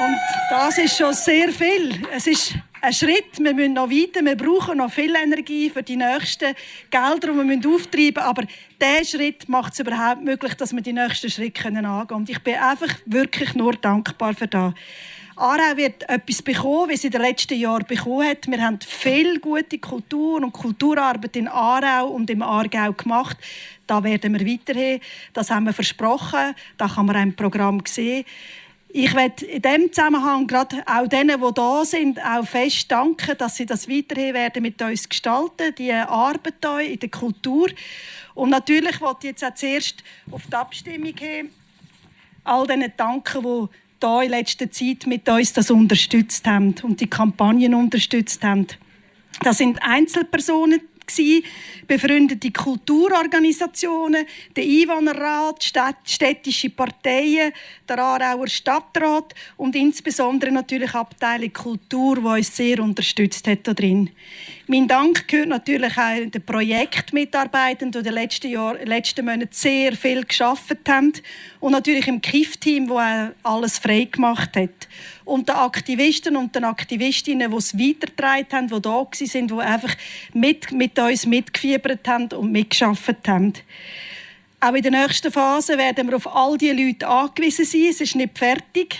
Und 0.00 0.16
das 0.50 0.78
ist 0.78 0.96
schon 0.96 1.12
sehr 1.12 1.52
viel. 1.52 2.02
Es 2.12 2.26
ist 2.26 2.54
ein 2.80 2.92
Schritt. 2.92 3.38
Wir 3.38 3.54
müssen 3.54 3.74
noch 3.74 3.90
weiter. 3.90 4.24
Wir 4.24 4.36
brauchen 4.36 4.78
noch 4.78 4.90
viel 4.90 5.14
Energie 5.14 5.70
für 5.70 5.82
die 5.82 5.96
nächsten 5.96 6.54
Gelder, 6.90 7.32
die 7.32 7.62
wir 7.62 7.70
auftreiben 7.70 8.14
müssen. 8.14 8.18
Aber 8.18 8.42
dieser 8.80 9.18
Schritt 9.18 9.48
macht 9.48 9.72
es 9.72 9.80
überhaupt 9.80 10.22
möglich, 10.22 10.54
dass 10.54 10.72
wir 10.72 10.82
die 10.82 10.92
nächsten 10.92 11.30
Schritte 11.30 11.66
angehen 11.66 11.82
können. 11.82 12.10
Und 12.10 12.30
ich 12.30 12.42
bin 12.42 12.54
einfach 12.54 12.94
wirklich 13.06 13.54
nur 13.54 13.72
dankbar 13.74 14.34
für 14.34 14.46
das. 14.46 14.74
Aarau 15.36 15.76
wird 15.76 16.08
etwas 16.08 16.42
bekommen, 16.42 16.90
wie 16.90 16.96
sie 16.96 17.06
in 17.06 17.12
den 17.12 17.22
letzten 17.22 17.56
Jahren 17.58 17.86
bekommen 17.86 18.26
hat. 18.26 18.48
Wir 18.48 18.60
haben 18.60 18.80
viel 18.80 19.38
gute 19.38 19.78
Kultur 19.78 20.42
und 20.42 20.52
Kulturarbeit 20.52 21.36
in 21.36 21.46
Aarau 21.46 22.08
und 22.08 22.28
im 22.28 22.42
Aargau 22.42 22.92
gemacht. 22.92 23.36
Da 23.86 24.02
werden 24.02 24.36
wir 24.36 24.44
weiterhin. 24.44 25.00
Das 25.32 25.50
haben 25.50 25.66
wir 25.66 25.72
versprochen. 25.72 26.54
Da 26.76 26.88
kann 26.88 27.06
man 27.06 27.14
ein 27.14 27.36
Programm 27.36 27.82
sehen. 27.86 28.24
Ich 28.90 29.12
möchte 29.12 29.44
in 29.44 29.60
diesem 29.60 29.92
Zusammenhang 29.92 30.46
gerade 30.46 30.82
auch 30.86 31.06
denen, 31.06 31.40
die 31.40 31.54
da 31.54 31.84
sind, 31.84 32.18
auch 32.24 32.46
fest 32.46 32.90
danken, 32.90 33.36
dass 33.36 33.56
sie 33.56 33.66
das 33.66 33.86
weiterhin 33.88 34.32
werden 34.32 34.62
mit 34.62 34.80
uns 34.80 35.08
gestalten, 35.08 35.74
die 35.76 35.92
Arbeit 35.92 36.54
hier 36.62 36.80
in 36.92 36.98
der 36.98 37.10
Kultur. 37.10 37.68
Und 38.34 38.50
natürlich 38.50 39.00
wollte 39.02 39.26
ich 39.26 39.32
jetzt 39.32 39.44
auch 39.44 39.54
zuerst 39.54 40.02
auf 40.30 40.42
die 40.46 40.54
Abstimmung 40.54 41.14
hin 41.18 41.50
all 42.44 42.66
denen 42.66 42.92
danken, 42.96 43.42
die 43.42 43.68
da 44.00 44.22
in 44.22 44.30
letzter 44.30 44.70
Zeit 44.70 45.06
mit 45.06 45.28
uns 45.28 45.52
das 45.52 45.70
unterstützt 45.70 46.46
haben 46.46 46.74
und 46.82 47.00
die 47.00 47.10
Kampagnen 47.10 47.74
unterstützt 47.74 48.42
haben. 48.42 48.66
Das 49.42 49.58
sind 49.58 49.78
Einzelpersonen 49.82 50.80
gewesen, 51.08 51.44
befreundete 51.86 52.50
Kulturorganisationen, 52.50 54.26
der 54.54 54.64
Einwohnerrat, 54.64 55.72
städtische 56.04 56.70
Parteien, 56.70 57.52
der 57.88 57.98
Aarauer 57.98 58.46
Stadtrat 58.48 59.34
und 59.56 59.74
insbesondere 59.74 60.52
natürlich 60.52 60.94
Abteilung 60.94 61.52
Kultur, 61.52 62.16
die 62.16 62.26
uns 62.26 62.56
sehr 62.56 62.80
unterstützt 62.80 63.46
hat 63.46 63.66
da 63.66 63.74
drin. 63.74 64.10
Mein 64.66 64.86
Dank 64.86 65.26
gehört 65.26 65.48
natürlich 65.48 65.96
auch 65.96 66.30
den 66.30 66.42
Projektmitarbeitenden, 66.44 67.90
die 67.90 67.98
in 68.08 68.14
den 68.14 68.22
letzten, 68.22 68.50
Jahren, 68.50 68.86
letzten 68.86 69.24
Monaten 69.24 69.48
sehr 69.50 69.94
viel 69.94 70.24
geschafft 70.24 70.76
haben 70.88 71.14
und 71.60 71.72
natürlich 71.72 72.06
im 72.06 72.20
KIF-Team, 72.20 72.88
das 72.88 72.96
auch 73.42 73.54
alles 73.54 73.78
frei 73.78 74.04
gemacht 74.04 74.54
hat. 74.56 74.88
Und 75.28 75.48
den 75.48 75.56
Aktivisten 75.56 76.36
und 76.36 76.54
den 76.54 76.64
Aktivistinnen, 76.64 77.50
die 77.50 77.56
es 77.56 77.78
weitergetragen 77.78 78.46
haben, 78.50 78.68
die 78.68 78.80
da 78.80 78.90
waren, 78.90 79.46
die 79.46 79.54
einfach 79.54 79.94
mit, 80.32 80.72
mit 80.72 80.98
uns 80.98 81.26
mitgefiebert 81.26 82.08
haben 82.08 82.28
und 82.32 82.50
mitgeschafft 82.50 83.28
haben. 83.28 83.52
Auch 84.60 84.72
in 84.72 84.82
der 84.82 84.90
nächsten 84.90 85.30
Phase 85.30 85.76
werden 85.76 86.08
wir 86.08 86.16
auf 86.16 86.34
all 86.34 86.56
diese 86.56 86.72
Leute 86.72 87.06
angewiesen 87.06 87.66
sein. 87.66 87.88
Es 87.90 88.00
ist 88.00 88.16
nicht 88.16 88.38
fertig. 88.38 88.96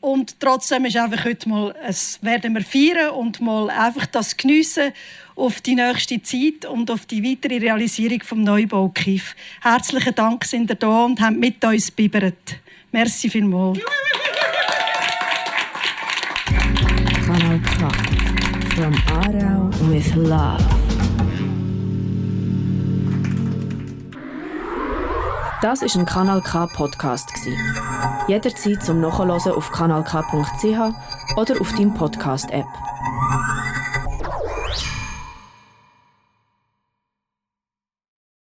Und 0.00 0.40
trotzdem 0.40 0.84
ist 0.84 0.96
einfach 0.96 1.24
heute 1.24 1.48
mal, 1.48 1.74
es 1.86 2.22
werden 2.22 2.54
wir 2.54 2.62
feiern 2.62 3.10
und 3.10 3.40
mal 3.40 3.70
einfach 3.70 4.06
das 4.06 4.36
geniessen 4.36 4.92
auf 5.36 5.60
die 5.62 5.74
nächste 5.74 6.22
Zeit 6.22 6.66
und 6.66 6.90
auf 6.90 7.06
die 7.06 7.24
weitere 7.24 7.58
Realisierung 7.58 8.22
vom 8.22 8.42
Neubau 8.42 8.88
Kief. 8.90 9.34
Herzlichen 9.62 10.14
Dank, 10.14 10.44
sind 10.44 10.70
ihr 10.70 10.76
da 10.76 11.04
und 11.04 11.20
habt 11.20 11.36
mit 11.36 11.64
uns 11.64 11.90
bibert. 11.90 12.56
Merci 12.92 13.30
vielmals. 13.30 13.80
With 20.00 20.14
Love. 20.14 20.64
Das 25.60 25.82
ist 25.82 25.96
ein 25.96 26.06
Kanal 26.06 26.40
K 26.40 26.66
Podcast 26.66 27.30
Jederzeit 28.26 28.82
zum 28.82 29.00
Nachhören 29.00 29.30
auf 29.30 29.70
kanalk.ch 29.70 31.36
oder 31.36 31.60
auf 31.60 31.72
deinem 31.72 31.92
Podcast 31.92 32.50
App. 32.50 32.66